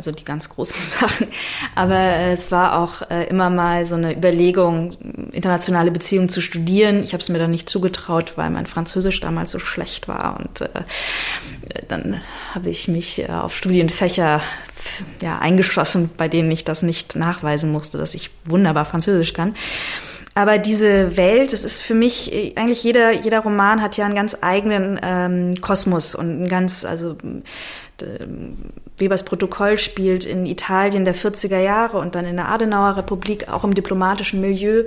also 0.00 0.12
die 0.12 0.24
ganz 0.24 0.48
großen 0.48 0.90
Sachen. 1.00 1.28
Aber 1.74 1.98
äh, 1.98 2.32
es 2.32 2.50
war 2.50 2.78
auch 2.78 3.02
äh, 3.10 3.26
immer 3.28 3.50
mal 3.50 3.84
so 3.84 3.96
eine 3.96 4.16
Überlegung, 4.16 4.92
internationale 5.32 5.90
Beziehungen 5.90 6.30
zu 6.30 6.40
studieren. 6.40 7.02
Ich 7.02 7.12
habe 7.12 7.20
es 7.20 7.28
mir 7.28 7.38
dann 7.38 7.50
nicht 7.50 7.68
zugetraut, 7.68 8.32
weil 8.36 8.48
mein 8.48 8.66
Französisch 8.66 9.20
damals 9.20 9.50
so 9.50 9.58
schlecht 9.58 10.08
war. 10.08 10.40
Und 10.40 10.62
äh, 10.62 10.68
dann 11.86 12.22
habe 12.54 12.70
ich 12.70 12.88
mich 12.88 13.18
äh, 13.18 13.26
auf 13.26 13.54
Studienfächer 13.54 14.40
ja, 15.20 15.38
eingeschossen, 15.38 16.08
bei 16.16 16.28
denen 16.28 16.50
ich 16.50 16.64
das 16.64 16.82
nicht 16.82 17.14
nachweisen 17.14 17.70
musste, 17.70 17.98
dass 17.98 18.14
ich 18.14 18.30
wunderbar 18.46 18.86
Französisch 18.86 19.34
kann. 19.34 19.54
Aber 20.34 20.56
diese 20.56 21.18
Welt, 21.18 21.52
es 21.52 21.64
ist 21.64 21.82
für 21.82 21.94
mich, 21.94 22.32
eigentlich 22.56 22.82
jeder, 22.82 23.10
jeder 23.12 23.40
Roman 23.40 23.82
hat 23.82 23.98
ja 23.98 24.06
einen 24.06 24.14
ganz 24.14 24.38
eigenen 24.40 24.98
ähm, 25.02 25.54
Kosmos 25.60 26.14
und 26.14 26.44
ein 26.44 26.48
ganz, 26.48 26.86
also 26.86 27.16
Webers 29.00 29.24
Protokoll 29.24 29.78
spielt 29.78 30.24
in 30.24 30.46
Italien 30.46 31.04
der 31.04 31.14
40er 31.14 31.58
Jahre 31.58 31.98
und 31.98 32.14
dann 32.14 32.24
in 32.24 32.36
der 32.36 32.48
Adenauer 32.48 32.96
Republik, 32.96 33.48
auch 33.48 33.64
im 33.64 33.74
diplomatischen 33.74 34.40
Milieu. 34.40 34.84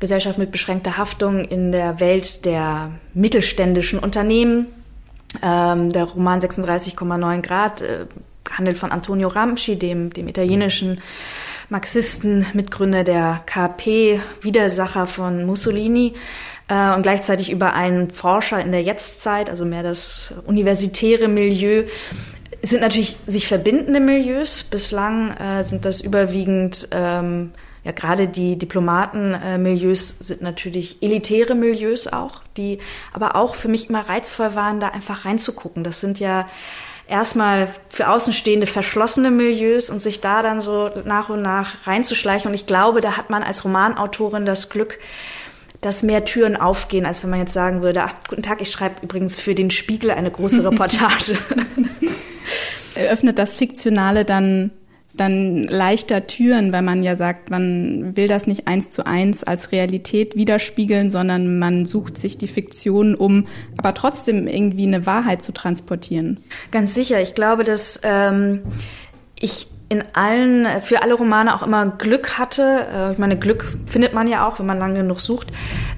Gesellschaft 0.00 0.36
mit 0.36 0.50
beschränkter 0.50 0.96
Haftung 0.96 1.44
in 1.44 1.70
der 1.70 2.00
Welt 2.00 2.44
der 2.44 2.90
mittelständischen 3.14 4.00
Unternehmen. 4.00 4.66
Ähm, 5.40 5.92
der 5.92 6.04
Roman 6.04 6.40
36,9 6.40 7.40
Grad 7.40 7.82
äh, 7.82 8.06
handelt 8.50 8.78
von 8.78 8.90
Antonio 8.90 9.28
Ramsci, 9.28 9.78
dem, 9.78 10.12
dem 10.12 10.26
italienischen 10.26 11.00
Marxisten, 11.68 12.44
Mitgründer 12.52 13.04
der 13.04 13.42
KP, 13.46 14.20
Widersacher 14.40 15.06
von 15.06 15.46
Mussolini 15.46 16.14
äh, 16.68 16.94
und 16.94 17.02
gleichzeitig 17.02 17.50
über 17.50 17.72
einen 17.72 18.10
Forscher 18.10 18.60
in 18.60 18.72
der 18.72 18.82
Jetztzeit, 18.82 19.48
also 19.48 19.64
mehr 19.64 19.82
das 19.82 20.34
universitäre 20.46 21.28
Milieu. 21.28 21.84
Es 22.62 22.70
sind 22.70 22.80
natürlich 22.80 23.16
sich 23.26 23.46
verbindende 23.46 24.00
Milieus. 24.00 24.62
Bislang 24.62 25.36
äh, 25.36 25.62
sind 25.64 25.84
das 25.84 26.00
überwiegend 26.00 26.88
ähm, 26.92 27.50
ja, 27.84 27.90
gerade 27.90 28.28
die 28.28 28.56
Diplomatenmilieus 28.56 30.18
sind 30.20 30.40
natürlich 30.40 31.02
elitäre 31.02 31.56
Milieus 31.56 32.06
auch, 32.06 32.42
die 32.56 32.78
aber 33.12 33.34
auch 33.34 33.56
für 33.56 33.68
mich 33.68 33.88
immer 33.88 34.08
reizvoll 34.08 34.54
waren, 34.54 34.78
da 34.78 34.88
einfach 34.88 35.24
reinzugucken. 35.24 35.82
Das 35.82 36.00
sind 36.00 36.20
ja 36.20 36.48
erstmal 37.08 37.68
für 37.88 38.08
Außenstehende 38.08 38.68
verschlossene 38.68 39.32
Milieus 39.32 39.90
und 39.90 40.00
sich 40.00 40.20
da 40.20 40.42
dann 40.42 40.60
so 40.60 40.90
nach 41.04 41.28
und 41.28 41.42
nach 41.42 41.88
reinzuschleichen. 41.88 42.48
Und 42.48 42.54
ich 42.54 42.66
glaube, 42.66 43.00
da 43.00 43.16
hat 43.16 43.30
man 43.30 43.42
als 43.42 43.64
Romanautorin 43.64 44.46
das 44.46 44.70
Glück, 44.70 45.00
dass 45.80 46.04
mehr 46.04 46.24
Türen 46.24 46.56
aufgehen, 46.56 47.04
als 47.04 47.24
wenn 47.24 47.30
man 47.30 47.40
jetzt 47.40 47.52
sagen 47.52 47.82
würde, 47.82 48.04
ach, 48.04 48.14
guten 48.28 48.44
Tag, 48.44 48.60
ich 48.60 48.70
schreibe 48.70 49.02
übrigens 49.02 49.40
für 49.40 49.56
den 49.56 49.72
Spiegel 49.72 50.12
eine 50.12 50.30
große 50.30 50.64
Reportage. 50.70 51.36
Eröffnet 52.94 53.38
das 53.38 53.54
Fiktionale 53.54 54.24
dann 54.24 54.70
dann 55.14 55.64
leichter 55.64 56.26
Türen, 56.26 56.72
weil 56.72 56.82
man 56.82 57.02
ja 57.02 57.16
sagt, 57.16 57.50
man 57.50 58.16
will 58.16 58.28
das 58.28 58.46
nicht 58.46 58.66
eins 58.66 58.90
zu 58.90 59.06
eins 59.06 59.44
als 59.44 59.70
Realität 59.70 60.36
widerspiegeln, 60.36 61.10
sondern 61.10 61.58
man 61.58 61.84
sucht 61.84 62.16
sich 62.16 62.38
die 62.38 62.48
Fiktion, 62.48 63.14
um 63.14 63.46
aber 63.76 63.92
trotzdem 63.92 64.46
irgendwie 64.46 64.86
eine 64.86 65.04
Wahrheit 65.04 65.42
zu 65.42 65.52
transportieren. 65.52 66.40
Ganz 66.70 66.94
sicher. 66.94 67.20
Ich 67.20 67.34
glaube, 67.34 67.64
dass 67.64 68.00
ähm, 68.04 68.62
ich 69.38 69.66
in 69.90 70.02
allen, 70.14 70.80
für 70.80 71.02
alle 71.02 71.12
Romane 71.12 71.54
auch 71.54 71.62
immer 71.62 71.86
Glück 71.86 72.38
hatte. 72.38 72.86
Äh, 72.94 73.12
ich 73.12 73.18
meine, 73.18 73.38
Glück 73.38 73.76
findet 73.84 74.14
man 74.14 74.26
ja 74.26 74.48
auch, 74.48 74.58
wenn 74.58 74.64
man 74.64 74.78
lange 74.78 75.00
genug 75.00 75.20
sucht, 75.20 75.48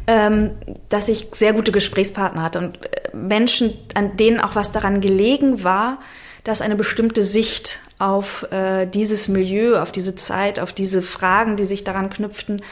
ähm, 0.09 0.51
dass 0.89 1.07
ich 1.07 1.29
sehr 1.33 1.53
gute 1.53 1.71
Gesprächspartner 1.71 2.43
hatte 2.43 2.59
und 2.59 2.81
äh, 2.83 3.17
Menschen, 3.17 3.73
an 3.95 4.17
denen 4.17 4.41
auch 4.41 4.57
was 4.57 4.73
daran 4.73 5.01
gelegen 5.01 5.63
war, 5.63 5.99
dass 6.45 6.61
eine 6.61 6.77
bestimmte 6.77 7.23
Sicht 7.23 7.81
auf 7.99 8.47
äh, 8.53 8.87
dieses 8.87 9.29
Milieu, 9.29 9.81
auf 9.81 9.93
diese 9.93 10.15
Zeit, 10.15 10.61
auf 10.61 10.73
diese 10.73 11.03
Fragen, 11.03 11.57
die 11.57 11.65
sich 11.65 11.85
daran 11.85 12.11
knüpften, 12.11 12.63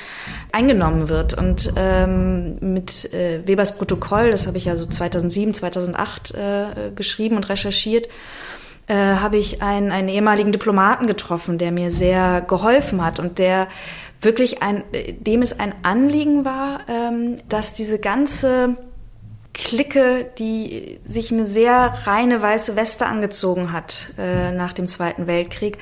eingenommen 0.52 1.08
wird. 1.08 1.34
Und 1.34 1.72
ähm, 1.76 2.58
mit 2.60 3.12
äh, 3.14 3.40
Webers 3.46 3.78
Protokoll, 3.78 4.30
das 4.30 4.46
habe 4.46 4.58
ich 4.58 4.66
ja 4.66 4.76
so 4.76 4.84
2007, 4.84 5.54
2008 5.54 6.34
äh, 6.34 6.90
geschrieben 6.94 7.36
und 7.36 7.48
recherchiert, 7.48 8.08
äh, 8.88 8.94
habe 8.94 9.38
ich 9.38 9.62
einen, 9.62 9.90
einen 9.90 10.08
ehemaligen 10.08 10.52
Diplomaten 10.52 11.06
getroffen, 11.06 11.56
der 11.56 11.72
mir 11.72 11.90
sehr 11.90 12.42
geholfen 12.42 13.02
hat 13.02 13.20
und 13.20 13.38
der 13.38 13.68
wirklich 14.20 14.62
ein, 14.62 14.84
dem 15.18 15.40
es 15.40 15.58
ein 15.58 15.74
Anliegen 15.82 16.44
war, 16.44 16.80
ähm, 16.88 17.38
dass 17.48 17.74
diese 17.74 17.98
ganze 17.98 18.76
Clique, 19.54 20.30
die 20.38 20.98
sich 21.02 21.30
eine 21.32 21.46
sehr 21.46 21.92
reine 22.04 22.40
weiße 22.40 22.76
Weste 22.76 23.06
angezogen 23.06 23.72
hat 23.72 24.08
äh, 24.18 24.50
nach 24.52 24.72
dem 24.72 24.88
Zweiten 24.88 25.26
Weltkrieg, 25.26 25.78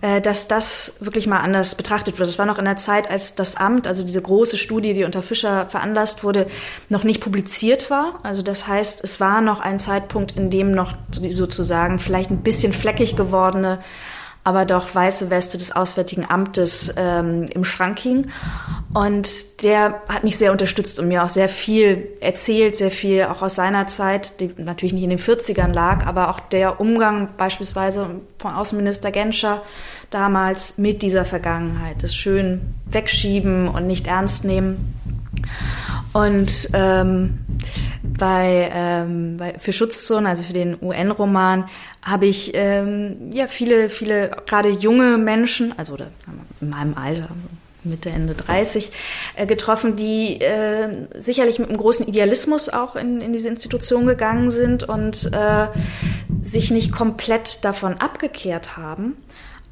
äh, 0.00 0.20
dass 0.20 0.48
das 0.48 0.94
wirklich 1.00 1.26
mal 1.26 1.40
anders 1.40 1.74
betrachtet 1.74 2.18
wird. 2.18 2.28
Das 2.28 2.38
war 2.38 2.46
noch 2.46 2.58
in 2.58 2.64
der 2.64 2.76
Zeit, 2.76 3.10
als 3.10 3.34
das 3.34 3.56
Amt, 3.56 3.86
also 3.86 4.02
diese 4.02 4.22
große 4.22 4.56
Studie, 4.56 4.94
die 4.94 5.04
unter 5.04 5.22
Fischer 5.22 5.66
veranlasst 5.66 6.24
wurde, 6.24 6.46
noch 6.88 7.04
nicht 7.04 7.20
publiziert 7.20 7.90
war. 7.90 8.18
Also 8.22 8.42
das 8.42 8.66
heißt, 8.66 9.04
es 9.04 9.20
war 9.20 9.42
noch 9.42 9.60
ein 9.60 9.78
Zeitpunkt, 9.78 10.36
in 10.36 10.48
dem 10.48 10.72
noch 10.72 10.94
sozusagen 11.12 11.98
vielleicht 11.98 12.30
ein 12.30 12.42
bisschen 12.42 12.72
fleckig 12.72 13.14
gewordene 13.14 13.80
aber 14.44 14.64
doch 14.64 14.94
weiße 14.94 15.30
Weste 15.30 15.56
des 15.56 15.70
Auswärtigen 15.70 16.26
Amtes 16.28 16.92
ähm, 16.96 17.44
im 17.44 17.64
Schrank 17.64 17.98
hing. 17.98 18.28
Und 18.92 19.62
der 19.62 20.02
hat 20.08 20.24
mich 20.24 20.36
sehr 20.36 20.52
unterstützt 20.52 20.98
und 20.98 21.08
mir 21.08 21.24
auch 21.24 21.28
sehr 21.28 21.48
viel 21.48 22.08
erzählt, 22.20 22.76
sehr 22.76 22.90
viel 22.90 23.24
auch 23.24 23.42
aus 23.42 23.54
seiner 23.54 23.86
Zeit, 23.86 24.40
die 24.40 24.50
natürlich 24.56 24.92
nicht 24.92 25.04
in 25.04 25.10
den 25.10 25.18
40ern 25.18 25.72
lag, 25.72 26.06
aber 26.06 26.28
auch 26.28 26.40
der 26.40 26.80
Umgang 26.80 27.28
beispielsweise 27.36 28.06
von 28.38 28.54
Außenminister 28.54 29.10
Genscher 29.10 29.62
damals 30.10 30.76
mit 30.76 31.02
dieser 31.02 31.24
Vergangenheit, 31.24 32.02
das 32.02 32.14
schön 32.14 32.74
wegschieben 32.86 33.68
und 33.68 33.86
nicht 33.86 34.06
ernst 34.06 34.44
nehmen. 34.44 34.94
Und 36.12 36.68
ähm, 36.74 37.38
bei, 38.02 38.70
ähm, 38.72 39.36
bei 39.38 39.58
für 39.58 39.72
Schutzzonen, 39.72 40.26
also 40.26 40.42
für 40.42 40.52
den 40.52 40.76
UN-Roman, 40.80 41.64
habe 42.02 42.26
ich 42.26 42.52
ähm, 42.54 43.30
ja 43.32 43.46
viele, 43.46 43.88
viele 43.88 44.30
gerade 44.46 44.68
junge 44.68 45.16
Menschen, 45.16 45.72
also 45.78 45.94
oder 45.94 46.08
in 46.60 46.68
meinem 46.68 46.94
Alter, 46.94 47.28
Mitte, 47.84 48.10
Ende 48.10 48.34
30, 48.34 48.92
äh, 49.36 49.46
getroffen, 49.46 49.96
die 49.96 50.40
äh, 50.40 51.06
sicherlich 51.18 51.58
mit 51.58 51.68
einem 51.68 51.78
großen 51.78 52.06
Idealismus 52.06 52.68
auch 52.68 52.96
in, 52.96 53.20
in 53.20 53.32
diese 53.32 53.48
Institution 53.48 54.06
gegangen 54.06 54.50
sind 54.50 54.84
und 54.84 55.30
äh, 55.32 55.68
sich 56.42 56.70
nicht 56.70 56.92
komplett 56.92 57.64
davon 57.64 57.94
abgekehrt 57.94 58.76
haben, 58.76 59.16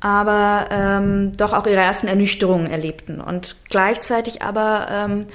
aber 0.00 0.68
ähm, 0.70 1.32
doch 1.36 1.52
auch 1.52 1.66
ihre 1.66 1.80
ersten 1.80 2.08
Ernüchterungen 2.08 2.66
erlebten 2.68 3.20
und 3.20 3.56
gleichzeitig 3.68 4.42
aber 4.42 4.88
ähm, 4.90 5.26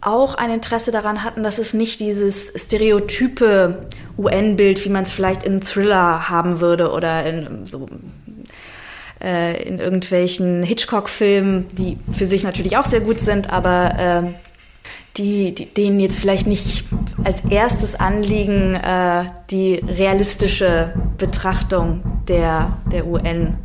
auch 0.00 0.34
ein 0.34 0.50
Interesse 0.50 0.92
daran 0.92 1.24
hatten, 1.24 1.42
dass 1.42 1.58
es 1.58 1.74
nicht 1.74 2.00
dieses 2.00 2.52
stereotype 2.54 3.86
UN-Bild, 4.16 4.84
wie 4.84 4.90
man 4.90 5.02
es 5.02 5.10
vielleicht 5.10 5.42
in 5.42 5.60
Thriller 5.60 6.28
haben 6.28 6.60
würde 6.60 6.92
oder 6.92 7.26
in 7.26 7.66
so 7.66 7.88
äh, 9.20 9.62
in 9.62 9.78
irgendwelchen 9.78 10.62
Hitchcock-Filmen, 10.62 11.66
die 11.72 11.98
für 12.12 12.26
sich 12.26 12.44
natürlich 12.44 12.76
auch 12.76 12.84
sehr 12.84 13.00
gut 13.00 13.20
sind, 13.20 13.50
aber 13.50 13.98
äh, 13.98 14.34
die, 15.16 15.54
die 15.54 15.66
denen 15.66 15.98
jetzt 15.98 16.20
vielleicht 16.20 16.46
nicht 16.46 16.84
als 17.24 17.44
erstes 17.44 17.96
Anliegen 17.96 18.74
äh, 18.74 19.24
die 19.50 19.74
realistische 19.74 20.94
Betrachtung 21.18 22.22
der, 22.28 22.78
der 22.92 23.06
UN 23.06 23.58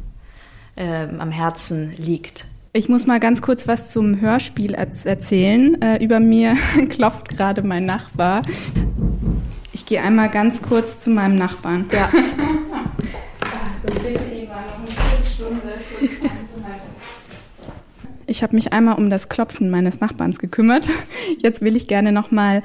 äh, 0.76 1.08
am 1.19 1.32
Herzen 1.32 1.93
liegt. 1.98 2.46
Ich 2.75 2.89
muss 2.89 3.05
mal 3.05 3.19
ganz 3.19 3.43
kurz 3.43 3.67
was 3.67 3.91
zum 3.91 4.19
Hörspiel 4.19 4.73
erzählen. 4.73 5.79
Äh, 5.79 6.03
über 6.03 6.19
mir 6.19 6.55
klopft 6.89 7.29
gerade 7.29 7.62
mein 7.62 7.86
Nachbar. 7.86 8.41
Ich 9.71 9.86
gehe 9.86 10.01
einmal 10.01 10.27
ganz 10.29 10.63
kurz 10.63 10.99
zu 10.99 11.12
meinem 11.12 11.36
Nachbarn. 11.36 11.86
Ja. 11.93 12.09
Ich 18.25 18.41
habe 18.41 18.55
mich 18.55 18.73
einmal 18.73 18.95
um 18.95 19.12
das 19.12 19.29
Klopfen 19.29 19.69
meines 19.69 19.99
Nachbarns 19.99 20.39
gekümmert. 20.39 20.88
Jetzt 21.43 21.62
will 21.62 21.75
ich 21.75 21.88
gerne 21.88 22.12
noch 22.12 22.31
mal 22.31 22.63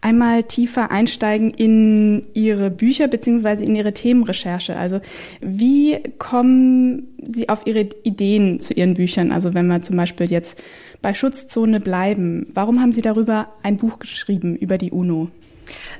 einmal 0.00 0.44
tiefer 0.44 0.90
einsteigen 0.90 1.52
in 1.52 2.26
Ihre 2.34 2.70
Bücher 2.70 3.08
beziehungsweise 3.08 3.64
in 3.64 3.74
Ihre 3.74 3.92
Themenrecherche. 3.92 4.76
Also 4.76 5.00
wie 5.40 5.98
kommen 6.18 7.16
Sie 7.22 7.48
auf 7.48 7.66
Ihre 7.66 7.88
Ideen 8.02 8.60
zu 8.60 8.74
Ihren 8.74 8.94
Büchern? 8.94 9.32
Also 9.32 9.54
wenn 9.54 9.66
wir 9.66 9.82
zum 9.82 9.96
Beispiel 9.96 10.30
jetzt 10.30 10.62
bei 11.02 11.14
Schutzzone 11.14 11.80
bleiben, 11.80 12.46
warum 12.54 12.80
haben 12.80 12.92
Sie 12.92 13.02
darüber 13.02 13.48
ein 13.62 13.76
Buch 13.76 13.98
geschrieben 13.98 14.56
über 14.56 14.78
die 14.78 14.90
UNO? 14.90 15.28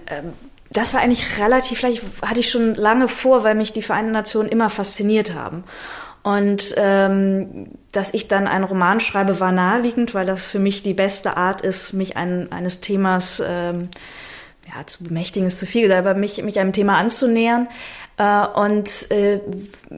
Ähm 0.07 0.33
das 0.71 0.95
war 0.95 1.01
eigentlich 1.01 1.39
relativ, 1.39 1.79
vielleicht 1.79 2.03
hatte 2.23 2.41
ich 2.41 2.51
schon 2.51 2.75
lange 2.75 3.09
vor, 3.09 3.45
weil 3.45 3.55
mich 3.55 3.73
die 3.73 3.83
Vereinten 3.83 4.11
Nationen 4.11 4.49
immer 4.49 4.69
fasziniert 4.69 5.33
haben. 5.33 5.65
Und 6.27 6.75
ähm, 6.77 7.69
dass 7.93 8.12
ich 8.12 8.27
dann 8.27 8.49
einen 8.49 8.65
Roman 8.65 8.99
schreibe, 8.99 9.39
war 9.39 9.53
naheliegend, 9.53 10.12
weil 10.12 10.27
das 10.27 10.45
für 10.45 10.59
mich 10.59 10.83
die 10.83 10.93
beste 10.93 11.37
Art 11.37 11.61
ist, 11.61 11.93
mich 11.93 12.17
ein, 12.17 12.51
eines 12.51 12.81
Themas 12.81 13.41
ähm, 13.47 13.91
ja, 14.67 14.85
zu 14.85 15.05
bemächtigen, 15.05 15.47
ist 15.47 15.61
zu 15.61 15.67
viel 15.67 15.93
aber 15.93 16.15
mich, 16.15 16.43
mich 16.43 16.59
einem 16.59 16.73
Thema 16.73 16.99
anzunähern. 16.99 17.69
Äh, 18.17 18.45
und 18.45 19.09
äh, 19.12 19.39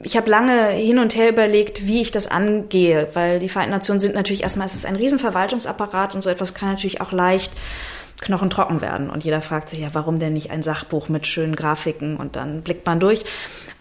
ich 0.03 0.19
habe 0.19 0.29
lange 0.29 0.67
hin 0.67 0.99
und 0.99 1.17
her 1.17 1.31
überlegt, 1.31 1.87
wie 1.87 2.03
ich 2.03 2.11
das 2.11 2.27
angehe, 2.27 3.09
weil 3.15 3.39
die 3.39 3.49
Vereinten 3.49 3.73
Nationen 3.73 3.99
sind 3.99 4.15
natürlich 4.15 4.43
erstmal, 4.43 4.67
es 4.67 4.75
ist 4.75 4.85
ein 4.85 4.97
Riesenverwaltungsapparat 4.97 6.15
und 6.15 6.21
so 6.21 6.29
etwas 6.29 6.53
kann 6.53 6.69
natürlich 6.69 7.01
auch 7.01 7.13
leicht 7.13 7.55
knochentrocken 8.21 8.83
werden. 8.83 9.09
Und 9.09 9.25
jeder 9.25 9.41
fragt 9.41 9.71
sich 9.71 9.79
ja, 9.79 9.89
warum 9.95 10.19
denn 10.19 10.35
nicht 10.35 10.51
ein 10.51 10.63
Sachbuch 10.63 11.09
mit 11.09 11.27
schönen 11.27 11.57
Grafiken 11.57 12.19
und 12.19 12.37
dann 12.37 12.61
blickt 12.61 12.85
man 12.85 13.01
durch. 13.01 13.25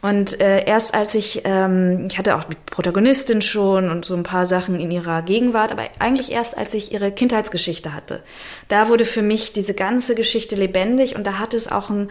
Und 0.01 0.39
äh, 0.39 0.63
erst 0.65 0.93
als 0.93 1.15
ich, 1.15 1.41
ähm, 1.45 2.05
ich 2.09 2.17
hatte 2.17 2.35
auch 2.35 2.43
die 2.43 2.55
Protagonistin 2.67 3.41
schon 3.41 3.89
und 3.89 4.05
so 4.05 4.15
ein 4.15 4.23
paar 4.23 4.45
Sachen 4.45 4.79
in 4.79 4.91
ihrer 4.91 5.23
Gegenwart, 5.23 5.71
aber 5.71 5.83
eigentlich 5.97 6.31
erst 6.31 6.57
als 6.57 6.73
ich 6.75 6.91
ihre 6.91 7.11
Kindheitsgeschichte 7.11 7.93
hatte. 7.93 8.21
Da 8.67 8.89
wurde 8.89 9.05
für 9.05 9.23
mich 9.23 9.53
diese 9.53 9.73
ganze 9.73 10.13
Geschichte 10.13 10.55
lebendig 10.55 11.15
und 11.15 11.25
da 11.25 11.39
hatte 11.39 11.57
es 11.57 11.71
auch 11.71 11.89
ein 11.89 12.09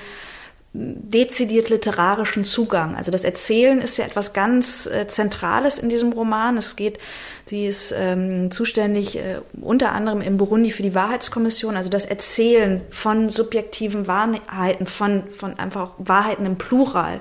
dezidiert 0.78 1.70
literarischen 1.70 2.44
Zugang. 2.44 2.96
Also 2.96 3.10
das 3.10 3.24
Erzählen 3.24 3.80
ist 3.80 3.96
ja 3.96 4.04
etwas 4.04 4.34
ganz 4.34 4.86
äh, 4.86 5.06
Zentrales 5.06 5.78
in 5.78 5.88
diesem 5.88 6.12
Roman. 6.12 6.58
Es 6.58 6.76
geht, 6.76 6.98
sie 7.46 7.66
ist 7.66 7.94
ähm, 7.96 8.50
zuständig 8.50 9.16
äh, 9.16 9.40
unter 9.58 9.92
anderem 9.92 10.20
in 10.20 10.36
Burundi 10.36 10.70
für 10.70 10.82
die 10.82 10.94
Wahrheitskommission, 10.94 11.76
also 11.76 11.88
das 11.88 12.04
Erzählen 12.04 12.82
von 12.90 13.30
subjektiven 13.30 14.06
Wahrheiten, 14.06 14.84
von, 14.84 15.24
von 15.30 15.58
einfach 15.58 15.92
Wahrheiten 15.96 16.44
im 16.44 16.56
Plural, 16.56 17.20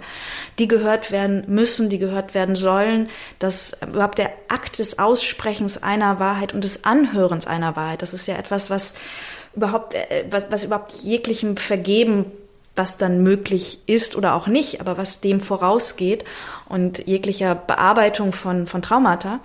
die 0.59 0.67
gehört 0.67 1.11
werden 1.11 1.45
müssen, 1.47 1.89
die 1.89 1.99
gehört 1.99 2.33
werden 2.33 2.57
sollen, 2.57 3.07
dass 3.39 3.77
überhaupt 3.81 4.17
der 4.17 4.31
Akt 4.49 4.79
des 4.79 4.99
Aussprechens 4.99 5.81
einer 5.81 6.19
Wahrheit 6.19 6.53
und 6.53 6.63
des 6.63 6.83
Anhörens 6.83 7.47
einer 7.47 7.77
Wahrheit, 7.77 8.01
das 8.01 8.13
ist 8.13 8.27
ja 8.27 8.35
etwas, 8.35 8.69
was 8.69 8.95
überhaupt, 9.55 9.93
äh, 9.93 10.25
was, 10.29 10.47
was 10.49 10.65
überhaupt 10.65 10.91
jeglichem 11.03 11.55
Vergeben 11.55 12.25
was 12.75 12.97
dann 12.97 13.23
möglich 13.23 13.79
ist 13.85 14.15
oder 14.15 14.35
auch 14.35 14.47
nicht, 14.47 14.81
aber 14.81 14.97
was 14.97 15.21
dem 15.21 15.39
vorausgeht 15.39 16.25
und 16.67 17.05
jeglicher 17.07 17.55
Bearbeitung 17.55 18.33
von, 18.33 18.67
von 18.67 18.81
Traumata. 18.81 19.39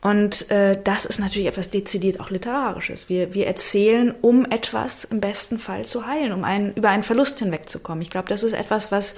Und 0.00 0.50
äh, 0.50 0.78
das 0.82 1.04
ist 1.04 1.20
natürlich 1.20 1.46
etwas 1.46 1.70
dezidiert 1.70 2.18
auch 2.18 2.30
Literarisches. 2.30 3.08
Wir, 3.08 3.34
wir 3.34 3.46
erzählen, 3.46 4.12
um 4.20 4.44
etwas 4.46 5.04
im 5.04 5.20
besten 5.20 5.60
Fall 5.60 5.84
zu 5.84 6.06
heilen, 6.06 6.32
um 6.32 6.42
einen, 6.42 6.74
über 6.74 6.88
einen 6.88 7.04
Verlust 7.04 7.38
hinwegzukommen. 7.38 8.02
Ich 8.02 8.10
glaube, 8.10 8.28
das 8.28 8.42
ist 8.42 8.52
etwas, 8.52 8.90
was 8.90 9.14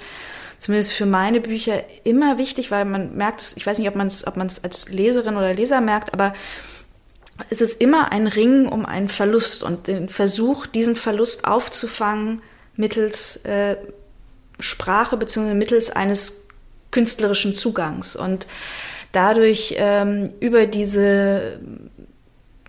zumindest 0.59 0.93
für 0.93 1.07
meine 1.07 1.41
Bücher 1.41 1.83
immer 2.03 2.37
wichtig, 2.37 2.69
weil 2.69 2.85
man 2.85 3.15
merkt 3.15 3.41
es, 3.41 3.57
ich 3.57 3.65
weiß 3.65 3.79
nicht, 3.79 3.87
ob 3.87 3.95
man 3.95 4.07
es 4.07 4.27
ob 4.27 4.37
man's 4.37 4.63
als 4.63 4.87
Leserin 4.89 5.37
oder 5.37 5.53
Leser 5.53 5.81
merkt, 5.81 6.13
aber 6.13 6.33
es 7.49 7.61
ist 7.61 7.81
immer 7.81 8.11
ein 8.11 8.27
Ring 8.27 8.67
um 8.67 8.85
einen 8.85 9.09
Verlust 9.09 9.63
und 9.63 9.87
den 9.87 10.07
Versuch, 10.07 10.67
diesen 10.67 10.95
Verlust 10.95 11.45
aufzufangen, 11.45 12.41
mittels 12.75 13.37
äh, 13.45 13.77
Sprache 14.59 15.17
beziehungsweise 15.17 15.57
mittels 15.57 15.89
eines 15.89 16.45
künstlerischen 16.91 17.53
Zugangs. 17.53 18.15
Und 18.15 18.47
dadurch 19.11 19.75
ähm, 19.77 20.29
über 20.39 20.65
diese 20.65 21.59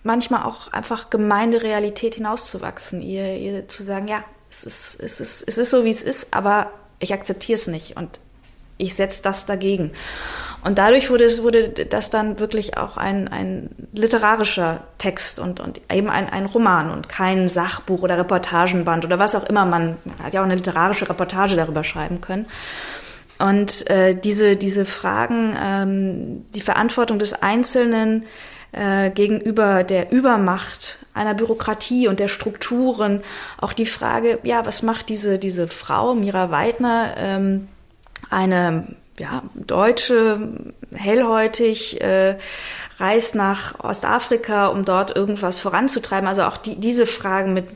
manchmal 0.03 0.45
auch 0.45 0.73
einfach 0.73 1.11
gemeine 1.11 1.63
Realität 1.63 2.15
hinauszuwachsen, 2.15 3.03
ihr, 3.03 3.37
ihr 3.39 3.69
zu 3.69 3.83
sagen, 3.83 4.09
ja, 4.09 4.25
es 4.51 4.65
ist, 4.65 5.01
es 5.01 5.21
ist, 5.21 5.45
es 5.47 5.59
ist 5.59 5.71
so, 5.71 5.85
wie 5.85 5.91
es 5.91 6.03
ist, 6.03 6.33
aber 6.33 6.71
ich 7.01 7.13
akzeptiere 7.13 7.59
es 7.59 7.67
nicht. 7.67 7.97
Und 7.97 8.21
ich 8.79 8.95
setze 8.95 9.23
das 9.23 9.47
dagegen. 9.47 9.93
Und 10.65 10.79
dadurch 10.79 11.11
wurde, 11.11 11.25
es, 11.25 11.43
wurde 11.45 11.69
das 11.69 12.11
dann 12.11 12.41
wirklich 12.41 12.77
auch 12.77 12.97
ein, 12.97 13.29
ein 13.29 13.71
literarischer 13.93 14.81
Text 14.99 15.39
und, 15.39 15.61
und 15.61 15.81
eben 15.93 16.11
ein, 16.11 16.29
ein 16.29 16.47
Roman 16.47 16.91
und 16.91 17.09
kein 17.09 17.49
Sachbuch 17.49 18.03
oder 18.03 18.19
Reportagenband 18.19 19.05
oder 19.05 19.21
was 19.21 19.37
auch 19.37 19.45
immer. 19.45 19.65
Man, 19.65 19.97
man 20.05 20.19
hat 20.25 20.35
ja 20.35 20.41
auch 20.41 20.45
eine 20.45 20.57
literarische 20.57 21.09
Reportage 21.09 21.55
darüber 21.55 21.85
schreiben 21.85 22.21
können. 22.21 22.47
Und 23.39 23.89
äh, 23.91 24.15
diese, 24.15 24.57
diese 24.57 24.85
Fragen, 24.87 25.57
ähm, 25.57 26.47
die 26.55 26.63
Verantwortung 26.63 27.19
des 27.21 27.43
Einzelnen 27.43 28.25
äh, 28.73 29.11
gegenüber 29.11 29.85
der 29.85 30.11
Übermacht 30.11 30.99
einer 31.15 31.35
Bürokratie 31.35 32.09
und 32.09 32.19
der 32.19 32.29
Strukturen, 32.29 33.23
auch 33.59 33.73
die 33.73 33.87
Frage, 33.87 34.39
ja, 34.43 34.67
was 34.67 34.83
macht 34.83 35.09
diese, 35.09 35.39
diese 35.39 35.69
Frau, 35.69 36.15
Mira 36.15 36.51
Weidner, 36.51 37.15
ähm, 37.17 37.69
eine 38.31 38.97
ja, 39.19 39.43
Deutsche, 39.55 40.75
hellhäutig, 40.95 42.01
äh, 42.01 42.37
reist 42.99 43.35
nach 43.35 43.83
Ostafrika, 43.83 44.69
um 44.69 44.85
dort 44.85 45.15
irgendwas 45.15 45.61
voranzutreiben. 45.61 46.29
Also 46.29 46.45
auch 46.45 46.57
die, 46.57 46.77
diese 46.77 47.07
Fragen 47.07 47.53
mit, 47.53 47.67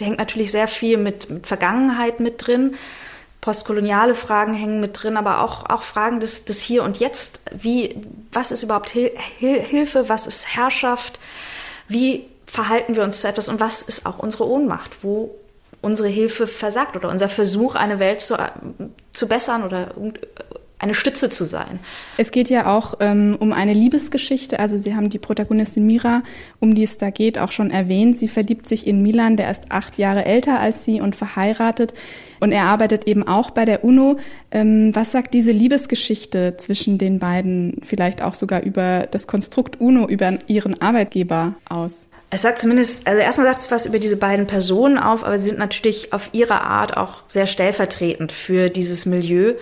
hängt 0.00 0.18
natürlich 0.18 0.50
sehr 0.50 0.68
viel 0.68 0.96
mit, 0.98 1.30
mit 1.30 1.46
Vergangenheit 1.46 2.20
mit 2.20 2.46
drin. 2.46 2.74
Postkoloniale 3.40 4.14
Fragen 4.14 4.54
hängen 4.54 4.80
mit 4.80 5.02
drin, 5.02 5.16
aber 5.16 5.42
auch, 5.42 5.68
auch 5.68 5.82
Fragen 5.82 6.20
des, 6.20 6.44
des 6.44 6.60
Hier 6.60 6.84
und 6.84 6.98
Jetzt. 6.98 7.40
Wie, 7.52 7.96
was 8.30 8.52
ist 8.52 8.62
überhaupt 8.62 8.90
Hil 8.90 9.10
Hil 9.38 9.60
Hilfe? 9.60 10.08
Was 10.08 10.26
ist 10.26 10.54
Herrschaft? 10.54 11.18
Wie 11.88 12.26
verhalten 12.46 12.94
wir 12.94 13.02
uns 13.02 13.20
zu 13.20 13.28
etwas? 13.28 13.48
Und 13.48 13.58
was 13.58 13.82
ist 13.82 14.06
auch 14.06 14.18
unsere 14.18 14.46
Ohnmacht? 14.46 15.02
Wo 15.02 15.34
unsere 15.82 16.08
Hilfe 16.08 16.46
versagt 16.46 16.96
oder 16.96 17.10
unser 17.10 17.28
Versuch, 17.28 17.74
eine 17.74 17.98
Welt 17.98 18.20
zu, 18.20 18.36
zu 19.12 19.28
bessern 19.28 19.64
oder 19.64 19.94
eine 20.82 20.94
Stütze 20.94 21.30
zu 21.30 21.46
sein. 21.46 21.78
Es 22.16 22.32
geht 22.32 22.50
ja 22.50 22.66
auch 22.66 22.94
ähm, 22.98 23.36
um 23.38 23.52
eine 23.52 23.72
Liebesgeschichte. 23.72 24.58
Also 24.58 24.76
Sie 24.76 24.96
haben 24.96 25.10
die 25.10 25.20
Protagonistin 25.20 25.86
Mira, 25.86 26.22
um 26.58 26.74
die 26.74 26.82
es 26.82 26.98
da 26.98 27.10
geht, 27.10 27.38
auch 27.38 27.52
schon 27.52 27.70
erwähnt. 27.70 28.18
Sie 28.18 28.26
verliebt 28.26 28.68
sich 28.68 28.86
in 28.88 29.00
Milan, 29.00 29.36
der 29.36 29.48
ist 29.48 29.70
acht 29.70 29.96
Jahre 29.96 30.24
älter 30.24 30.58
als 30.58 30.82
sie 30.82 31.00
und 31.00 31.14
verheiratet. 31.14 31.94
Und 32.40 32.50
er 32.50 32.64
arbeitet 32.64 33.06
eben 33.06 33.26
auch 33.28 33.50
bei 33.52 33.64
der 33.64 33.84
UNO. 33.84 34.18
Ähm, 34.50 34.90
was 34.92 35.12
sagt 35.12 35.34
diese 35.34 35.52
Liebesgeschichte 35.52 36.56
zwischen 36.56 36.98
den 36.98 37.20
beiden, 37.20 37.76
vielleicht 37.84 38.20
auch 38.20 38.34
sogar 38.34 38.62
über 38.62 39.06
das 39.08 39.28
Konstrukt 39.28 39.80
UNO, 39.80 40.08
über 40.08 40.36
ihren 40.48 40.82
Arbeitgeber 40.82 41.54
aus? 41.68 42.08
Es 42.30 42.42
sagt 42.42 42.58
zumindest, 42.58 43.06
also 43.06 43.20
erstmal 43.20 43.46
sagt 43.46 43.60
es 43.60 43.70
was 43.70 43.86
über 43.86 44.00
diese 44.00 44.16
beiden 44.16 44.48
Personen 44.48 44.98
auf, 44.98 45.22
aber 45.22 45.38
sie 45.38 45.50
sind 45.50 45.60
natürlich 45.60 46.12
auf 46.12 46.30
ihre 46.32 46.62
Art 46.62 46.96
auch 46.96 47.18
sehr 47.28 47.46
stellvertretend 47.46 48.32
für 48.32 48.68
dieses 48.68 49.06
Milieu. 49.06 49.54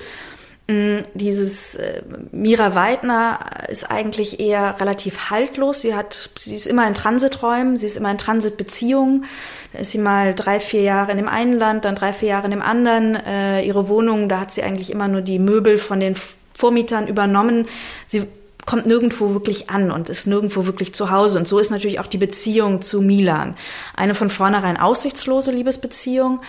Mm, 0.70 1.02
dieses 1.14 1.74
äh, 1.74 2.02
Mira 2.30 2.76
Weidner 2.76 3.40
ist 3.68 3.90
eigentlich 3.90 4.38
eher 4.38 4.78
relativ 4.78 5.30
haltlos. 5.30 5.80
Sie 5.80 5.96
hat, 5.96 6.30
sie 6.38 6.54
ist 6.54 6.66
immer 6.66 6.87
in 6.87 6.94
Transiträumen, 6.94 7.76
sie 7.76 7.87
ist 7.87 7.96
immer 7.96 8.12
in 8.12 8.18
Transitbeziehungen. 8.18 9.24
Da 9.72 9.80
ist 9.80 9.90
sie 9.90 9.98
mal 9.98 10.33
drei, 10.33 10.61
vier 10.61 10.83
Jahre 10.83 11.11
in 11.11 11.16
dem 11.16 11.28
einen 11.28 11.54
Land, 11.54 11.85
dann 11.85 11.96
drei, 11.96 12.12
vier 12.12 12.28
Jahre 12.28 12.44
in 12.44 12.52
dem 12.52 12.62
anderen. 12.62 13.16
Äh, 13.16 13.62
ihre 13.62 13.88
Wohnung, 13.88 14.28
da 14.28 14.38
hat 14.38 14.52
sie 14.52 14.62
eigentlich 14.62 14.90
immer 14.92 15.09
nur 15.09 15.22
die 15.22 15.40
Möbel 15.40 15.76
von 15.76 15.98
den 15.98 16.14
Vormietern 16.54 17.09
übernommen. 17.09 17.66
Sie 18.06 18.28
kommt 18.64 18.87
nirgendwo 18.87 19.33
wirklich 19.33 19.70
an 19.70 19.90
und 19.90 20.09
ist 20.09 20.28
nirgendwo 20.28 20.66
wirklich 20.66 20.94
zu 20.94 21.11
Hause. 21.11 21.38
Und 21.38 21.48
so 21.48 21.59
ist 21.59 21.70
natürlich 21.70 21.98
auch 21.98 22.06
die 22.06 22.18
Beziehung 22.18 22.80
zu 22.80 23.00
Milan. 23.02 23.56
Eine 23.96 24.14
von 24.14 24.30
vornherein 24.30 24.76
aussichtslose 24.76 25.50
Liebesbeziehung, 25.50 26.40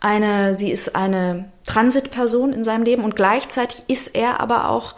eine, 0.00 0.54
sie 0.54 0.70
ist 0.70 0.96
eine 0.96 1.50
Transitperson 1.70 2.52
in 2.52 2.64
seinem 2.64 2.82
Leben 2.82 3.04
und 3.04 3.14
gleichzeitig 3.14 3.84
ist 3.86 4.14
er 4.14 4.40
aber 4.40 4.68
auch 4.68 4.96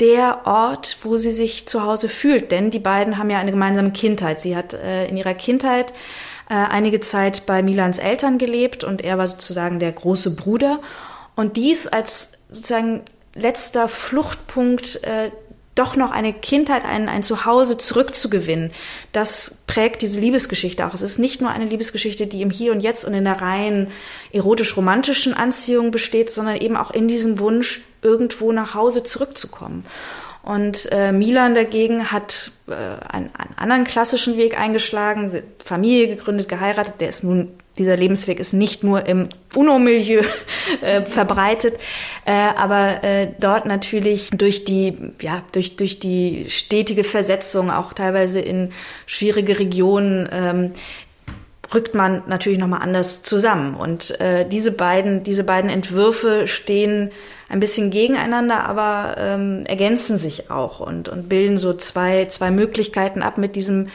der 0.00 0.40
Ort, 0.44 0.98
wo 1.02 1.16
sie 1.16 1.30
sich 1.30 1.68
zu 1.68 1.84
Hause 1.84 2.08
fühlt, 2.08 2.50
denn 2.50 2.72
die 2.72 2.80
beiden 2.80 3.16
haben 3.16 3.30
ja 3.30 3.38
eine 3.38 3.52
gemeinsame 3.52 3.92
Kindheit. 3.92 4.40
Sie 4.40 4.56
hat 4.56 4.74
äh, 4.74 5.06
in 5.06 5.16
ihrer 5.16 5.34
Kindheit 5.34 5.92
äh, 6.50 6.54
einige 6.54 6.98
Zeit 6.98 7.46
bei 7.46 7.62
Milans 7.62 8.00
Eltern 8.00 8.38
gelebt 8.38 8.82
und 8.82 9.02
er 9.02 9.18
war 9.18 9.28
sozusagen 9.28 9.78
der 9.78 9.92
große 9.92 10.34
Bruder. 10.34 10.80
Und 11.36 11.56
dies 11.56 11.86
als 11.86 12.38
sozusagen 12.50 13.02
letzter 13.34 13.88
Fluchtpunkt 13.88 15.04
äh, 15.04 15.30
doch 15.74 15.96
noch 15.96 16.10
eine 16.10 16.32
Kindheit, 16.32 16.84
ein, 16.84 17.08
ein 17.08 17.22
Zuhause 17.22 17.76
zurückzugewinnen, 17.76 18.70
das 19.12 19.56
prägt 19.66 20.02
diese 20.02 20.20
Liebesgeschichte 20.20 20.86
auch. 20.86 20.94
Es 20.94 21.02
ist 21.02 21.18
nicht 21.18 21.40
nur 21.40 21.50
eine 21.50 21.64
Liebesgeschichte, 21.64 22.26
die 22.26 22.42
im 22.42 22.50
Hier 22.50 22.72
und 22.72 22.80
Jetzt 22.80 23.04
und 23.04 23.14
in 23.14 23.24
der 23.24 23.40
rein 23.40 23.88
erotisch-romantischen 24.32 25.34
Anziehung 25.34 25.90
besteht, 25.90 26.30
sondern 26.30 26.56
eben 26.56 26.76
auch 26.76 26.90
in 26.90 27.08
diesem 27.08 27.38
Wunsch, 27.38 27.82
irgendwo 28.02 28.52
nach 28.52 28.74
Hause 28.74 29.02
zurückzukommen. 29.02 29.84
Und 30.44 30.92
äh, 30.92 31.10
Milan 31.12 31.54
dagegen 31.54 32.12
hat 32.12 32.52
äh, 32.68 32.72
einen, 32.72 33.34
einen 33.34 33.56
anderen 33.56 33.84
klassischen 33.84 34.36
Weg 34.36 34.58
eingeschlagen, 34.58 35.30
Familie 35.64 36.08
gegründet, 36.08 36.48
geheiratet. 36.48 37.00
Der 37.00 37.08
ist 37.08 37.24
nun 37.24 37.48
dieser 37.78 37.96
Lebensweg 37.96 38.38
ist 38.38 38.52
nicht 38.52 38.84
nur 38.84 39.06
im 39.06 39.28
UNO-Milieu 39.54 40.22
äh, 40.80 41.02
verbreitet, 41.02 41.74
äh, 42.24 42.32
aber 42.32 43.02
äh, 43.02 43.28
dort 43.40 43.66
natürlich 43.66 44.30
durch 44.30 44.64
die, 44.64 44.96
ja, 45.20 45.42
durch, 45.52 45.76
durch 45.76 45.98
die 45.98 46.46
stetige 46.48 47.04
Versetzung, 47.04 47.70
auch 47.70 47.92
teilweise 47.92 48.40
in 48.40 48.70
schwierige 49.06 49.58
Regionen, 49.58 50.28
ähm, 50.32 50.72
rückt 51.74 51.94
man 51.94 52.22
natürlich 52.26 52.58
nochmal 52.58 52.82
anders 52.82 53.22
zusammen. 53.22 53.74
Und 53.74 54.18
äh, 54.20 54.48
diese 54.48 54.72
beiden, 54.72 55.24
diese 55.24 55.44
beiden 55.44 55.70
Entwürfe 55.70 56.46
stehen 56.46 57.10
ein 57.48 57.60
bisschen 57.60 57.90
gegeneinander, 57.90 58.64
aber 58.64 59.16
ähm, 59.18 59.64
ergänzen 59.66 60.16
sich 60.16 60.50
auch 60.50 60.80
und, 60.80 61.08
und 61.08 61.28
bilden 61.28 61.58
so 61.58 61.74
zwei, 61.74 62.26
zwei 62.26 62.50
Möglichkeiten 62.50 63.22
ab, 63.22 63.38
mit 63.38 63.56
diesem 63.56 63.88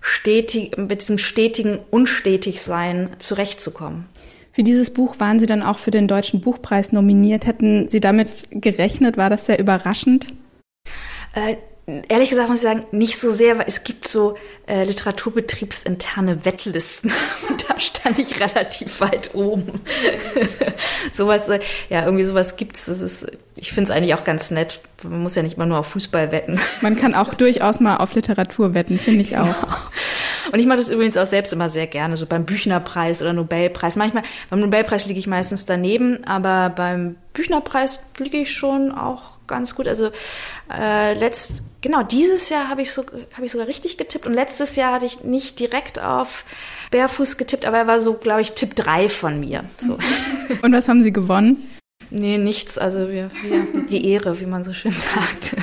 stetig, 0.00 0.76
mit 0.76 1.00
diesem 1.00 1.18
stetigen 1.18 1.80
Unstetigsein 1.90 3.10
zurechtzukommen. 3.18 4.06
Für 4.52 4.62
dieses 4.62 4.90
Buch 4.90 5.18
waren 5.18 5.40
Sie 5.40 5.46
dann 5.46 5.62
auch 5.62 5.78
für 5.78 5.90
den 5.90 6.06
Deutschen 6.06 6.40
Buchpreis 6.40 6.92
nominiert. 6.92 7.44
Hätten 7.46 7.88
Sie 7.88 8.00
damit 8.00 8.46
gerechnet? 8.50 9.16
War 9.16 9.28
das 9.28 9.46
sehr 9.46 9.58
überraschend? 9.58 10.28
Äh, 11.34 11.56
ehrlich 11.86 12.30
gesagt 12.30 12.48
muss 12.48 12.58
ich 12.58 12.64
sagen, 12.64 12.86
nicht 12.92 13.18
so 13.18 13.30
sehr, 13.30 13.58
weil 13.58 13.66
es 13.68 13.84
gibt 13.84 14.08
so 14.08 14.36
äh, 14.66 14.84
literaturbetriebsinterne 14.84 16.44
Wettlisten. 16.44 17.12
Und 17.48 17.68
da 17.68 17.78
stand 17.78 18.18
ich 18.18 18.40
relativ 18.40 19.00
weit 19.00 19.34
oben. 19.34 19.80
sowas, 21.12 21.48
äh, 21.48 21.60
ja, 21.90 22.04
irgendwie 22.04 22.24
sowas 22.24 22.56
gibt's. 22.56 22.86
Das 22.86 23.00
ist, 23.00 23.26
ich 23.56 23.72
finde 23.72 23.90
es 23.90 23.96
eigentlich 23.96 24.14
auch 24.14 24.24
ganz 24.24 24.50
nett. 24.50 24.80
Man 25.02 25.22
muss 25.22 25.34
ja 25.34 25.42
nicht 25.42 25.58
mal 25.58 25.66
nur 25.66 25.78
auf 25.78 25.88
Fußball 25.88 26.32
wetten. 26.32 26.58
Man 26.80 26.96
kann 26.96 27.14
auch 27.14 27.34
durchaus 27.34 27.80
mal 27.80 27.98
auf 27.98 28.14
Literatur 28.14 28.72
wetten, 28.72 28.98
finde 28.98 29.20
ich 29.20 29.36
auch. 29.36 29.44
Genau. 29.44 29.76
Und 30.52 30.60
ich 30.60 30.66
mache 30.66 30.78
das 30.78 30.88
übrigens 30.88 31.16
auch 31.16 31.26
selbst 31.26 31.52
immer 31.52 31.68
sehr 31.68 31.86
gerne, 31.86 32.16
so 32.16 32.26
beim 32.26 32.44
Büchnerpreis 32.44 33.20
oder 33.20 33.32
Nobelpreis. 33.32 33.96
Manchmal, 33.96 34.22
beim 34.50 34.60
Nobelpreis 34.60 35.06
liege 35.06 35.18
ich 35.18 35.26
meistens 35.26 35.66
daneben, 35.66 36.24
aber 36.24 36.70
beim 36.70 37.16
Büchnerpreis 37.32 38.00
liege 38.18 38.38
ich 38.38 38.52
schon 38.52 38.92
auch 38.92 39.34
ganz 39.46 39.74
gut. 39.74 39.88
Also 39.88 40.10
äh, 40.72 41.14
letzt, 41.14 41.62
genau, 41.84 42.02
dieses 42.02 42.48
Jahr 42.48 42.68
habe 42.68 42.82
ich, 42.82 42.90
so, 42.90 43.04
hab 43.36 43.44
ich 43.44 43.52
sogar 43.52 43.68
richtig 43.68 43.98
getippt 43.98 44.26
und 44.26 44.32
letztes 44.32 44.74
Jahr 44.74 44.94
hatte 44.94 45.04
ich 45.04 45.22
nicht 45.22 45.60
direkt 45.60 46.00
auf 46.00 46.44
Bärfuß 46.90 47.36
getippt, 47.36 47.66
aber 47.66 47.76
er 47.76 47.86
war 47.86 48.00
so, 48.00 48.14
glaube 48.14 48.40
ich, 48.40 48.52
Tipp 48.52 48.74
3 48.74 49.08
von 49.08 49.38
mir. 49.38 49.64
So. 49.78 49.98
Und 50.62 50.72
was 50.72 50.88
haben 50.88 51.02
Sie 51.02 51.12
gewonnen? 51.12 51.68
Nee, 52.10 52.38
nichts. 52.38 52.78
Also 52.78 53.10
wir, 53.10 53.30
wir, 53.42 53.66
die 53.88 54.06
Ehre, 54.06 54.40
wie 54.40 54.46
man 54.46 54.64
so 54.64 54.72
schön 54.72 54.92
sagt. 54.94 55.56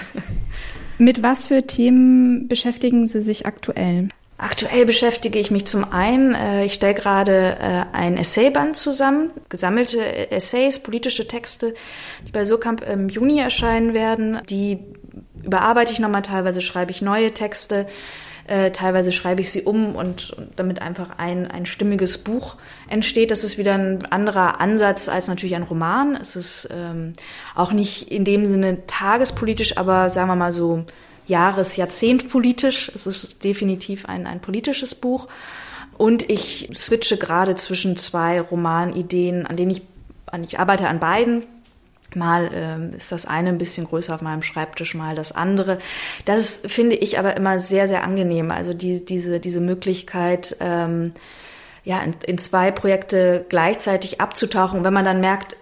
Mit 0.97 1.23
was 1.23 1.43
für 1.43 1.65
Themen 1.65 2.47
beschäftigen 2.47 3.07
Sie 3.07 3.21
sich 3.21 3.45
aktuell? 3.47 4.09
Aktuell 4.37 4.85
beschäftige 4.85 5.39
ich 5.39 5.51
mich 5.51 5.65
zum 5.65 5.83
einen, 5.91 6.33
äh, 6.33 6.65
ich 6.65 6.73
stelle 6.73 6.95
gerade 6.95 7.57
äh, 7.59 7.95
ein 7.95 8.17
Essayband 8.17 8.75
zusammen, 8.75 9.31
gesammelte 9.49 10.31
Essays, 10.31 10.79
politische 10.79 11.27
Texte, 11.27 11.75
die 12.27 12.31
bei 12.31 12.43
Surkamp 12.43 12.81
im 12.81 13.07
Juni 13.07 13.39
erscheinen 13.39 13.93
werden. 13.93 14.41
Die 14.49 14.79
überarbeite 15.43 15.93
ich 15.93 15.99
nochmal, 15.99 16.21
teilweise 16.21 16.61
schreibe 16.61 16.91
ich 16.91 17.01
neue 17.01 17.33
Texte. 17.33 17.87
Äh, 18.47 18.71
teilweise 18.71 19.11
schreibe 19.11 19.41
ich 19.41 19.51
sie 19.51 19.61
um 19.61 19.95
und, 19.95 20.31
und, 20.31 20.49
damit 20.57 20.81
einfach 20.81 21.11
ein, 21.17 21.49
ein 21.49 21.65
stimmiges 21.65 22.17
Buch 22.17 22.57
entsteht. 22.89 23.31
Das 23.31 23.43
ist 23.43 23.57
wieder 23.57 23.75
ein 23.75 24.05
anderer 24.11 24.59
Ansatz 24.59 25.07
als 25.09 25.27
natürlich 25.27 25.55
ein 25.55 25.63
Roman. 25.63 26.15
Es 26.15 26.35
ist 26.35 26.67
ähm, 26.71 27.13
auch 27.55 27.71
nicht 27.71 28.11
in 28.11 28.25
dem 28.25 28.45
Sinne 28.45 28.85
tagespolitisch, 28.87 29.77
aber 29.77 30.09
sagen 30.09 30.27
wir 30.27 30.35
mal 30.35 30.51
so 30.51 30.85
Jahres-, 31.27 31.77
Jahrzehntpolitisch. 31.77 32.91
Es 32.93 33.07
ist 33.07 33.43
definitiv 33.43 34.05
ein, 34.05 34.25
ein 34.25 34.39
politisches 34.39 34.95
Buch. 34.95 35.27
Und 35.97 36.29
ich 36.29 36.69
switche 36.73 37.17
gerade 37.17 37.55
zwischen 37.55 37.95
zwei 37.95 38.41
Romanideen, 38.41 39.45
an 39.45 39.55
denen 39.55 39.71
ich, 39.71 39.83
an, 40.25 40.43
ich 40.43 40.59
arbeite 40.59 40.87
an 40.87 40.99
beiden 40.99 41.43
Mal 42.15 42.49
ähm, 42.53 42.91
ist 42.95 43.11
das 43.11 43.25
eine 43.25 43.49
ein 43.49 43.57
bisschen 43.57 43.87
größer 43.87 44.15
auf 44.15 44.21
meinem 44.21 44.43
Schreibtisch, 44.43 44.93
mal 44.93 45.15
das 45.15 45.31
andere. 45.31 45.79
Das 46.25 46.61
finde 46.65 46.95
ich 46.95 47.19
aber 47.19 47.37
immer 47.37 47.59
sehr, 47.59 47.87
sehr 47.87 48.03
angenehm. 48.03 48.51
Also 48.51 48.73
die, 48.73 49.03
diese, 49.05 49.39
diese 49.39 49.61
Möglichkeit, 49.61 50.55
ähm, 50.59 51.13
ja, 51.83 52.01
in, 52.01 52.15
in 52.25 52.37
zwei 52.37 52.71
Projekte 52.71 53.45
gleichzeitig 53.49 54.21
abzutauchen. 54.21 54.83
wenn 54.83 54.93
man 54.93 55.05
dann 55.05 55.19
merkt, 55.21 55.55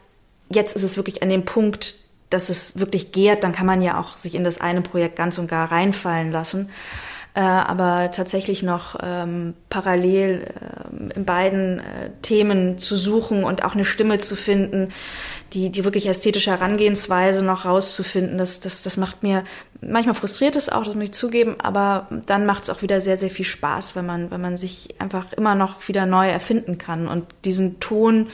jetzt 0.50 0.76
ist 0.76 0.84
es 0.84 0.98
wirklich 0.98 1.24
an 1.24 1.30
dem 1.30 1.46
Punkt, 1.46 1.96
dass 2.30 2.50
es 2.50 2.80
wirklich 2.80 3.12
gärt, 3.12 3.44
dann 3.44 3.54
kann 3.54 3.66
man 3.66 3.82
ja 3.82 4.00
auch 4.00 4.18
sich 4.18 4.36
in 4.36 4.44
das 4.44 4.62
eine 4.62 4.82
Projekt 4.82 5.16
ganz 5.16 5.38
und 5.38 5.48
gar 5.48 5.72
reinfallen 5.72 6.32
lassen. 6.32 6.70
Äh, 7.36 7.42
aber 7.42 8.10
tatsächlich 8.12 8.64
noch 8.64 8.96
ähm, 9.04 9.54
parallel 9.70 10.48
äh, 10.48 11.14
in 11.16 11.26
beiden 11.26 11.80
äh, 11.80 12.10
Themen 12.24 12.80
zu 12.80 12.98
suchen 12.98 13.44
und 13.44 13.64
auch 13.64 13.76
eine 13.76 13.86
Stimme 13.86 14.18
zu 14.18 14.36
finden, 14.36 14.90
die, 15.54 15.70
die 15.70 15.86
wirklich 15.86 16.08
ästhetische 16.08 16.50
Herangehensweise 16.50 17.46
noch 17.46 17.66
rauszufinden, 17.66 18.40
das, 18.40 18.62
das, 18.62 18.82
das 18.82 18.98
macht 18.98 19.22
mir, 19.22 19.44
manchmal 19.80 20.16
frustriert 20.16 20.56
es 20.56 20.70
auch, 20.70 20.84
das 20.84 20.96
muss 20.96 21.04
ich 21.06 21.12
zugeben, 21.14 21.56
aber 21.60 22.08
dann 22.26 22.48
macht 22.48 22.64
es 22.64 22.72
auch 22.72 22.82
wieder 22.82 23.00
sehr, 23.00 23.18
sehr 23.18 23.30
viel 23.30 23.46
Spaß, 23.46 23.96
wenn 23.96 24.08
man, 24.08 24.32
wenn 24.32 24.42
man 24.42 24.58
sich 24.58 24.96
einfach 25.00 25.32
immer 25.34 25.54
noch 25.54 25.88
wieder 25.88 26.08
neu 26.08 26.28
erfinden 26.28 26.80
kann 26.80 27.08
und 27.08 27.26
diesen 27.46 27.80
Ton 27.80 28.30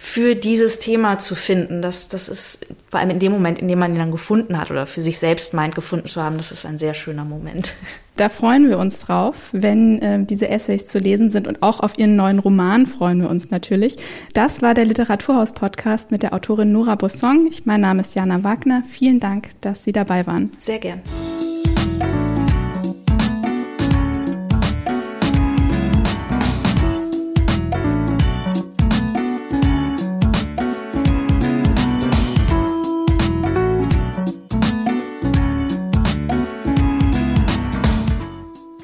für 0.00 0.36
dieses 0.36 0.78
Thema 0.78 1.18
zu 1.18 1.34
finden, 1.34 1.82
das, 1.82 2.06
das 2.06 2.28
ist 2.28 2.66
vor 2.88 3.00
allem 3.00 3.10
in 3.10 3.18
dem 3.18 3.32
Moment, 3.32 3.58
in 3.58 3.66
dem 3.66 3.80
man 3.80 3.92
ihn 3.92 3.98
dann 3.98 4.12
gefunden 4.12 4.56
hat 4.56 4.70
oder 4.70 4.86
für 4.86 5.00
sich 5.00 5.18
selbst 5.18 5.54
meint, 5.54 5.74
gefunden 5.74 6.06
zu 6.06 6.22
haben, 6.22 6.36
das 6.36 6.52
ist 6.52 6.64
ein 6.64 6.78
sehr 6.78 6.94
schöner 6.94 7.24
Moment. 7.24 7.74
Da 8.16 8.28
freuen 8.28 8.68
wir 8.68 8.78
uns 8.78 8.98
drauf, 8.98 9.50
wenn 9.52 10.02
äh, 10.02 10.24
diese 10.24 10.48
Essays 10.48 10.88
zu 10.88 10.98
lesen 10.98 11.30
sind 11.30 11.46
und 11.46 11.62
auch 11.62 11.78
auf 11.78 11.98
Ihren 11.98 12.16
neuen 12.16 12.40
Roman 12.40 12.86
freuen 12.86 13.20
wir 13.20 13.30
uns 13.30 13.50
natürlich. 13.50 13.96
Das 14.34 14.60
war 14.60 14.74
der 14.74 14.86
Literaturhaus-Podcast 14.86 16.10
mit 16.10 16.24
der 16.24 16.32
Autorin 16.32 16.72
Nora 16.72 16.96
Bossong. 16.96 17.48
mein 17.64 17.80
Name 17.80 18.00
ist 18.00 18.16
Jana 18.16 18.42
Wagner. 18.42 18.82
Vielen 18.88 19.20
Dank, 19.20 19.50
dass 19.60 19.84
Sie 19.84 19.92
dabei 19.92 20.26
waren. 20.26 20.50
Sehr 20.58 20.78
gern. 20.80 21.00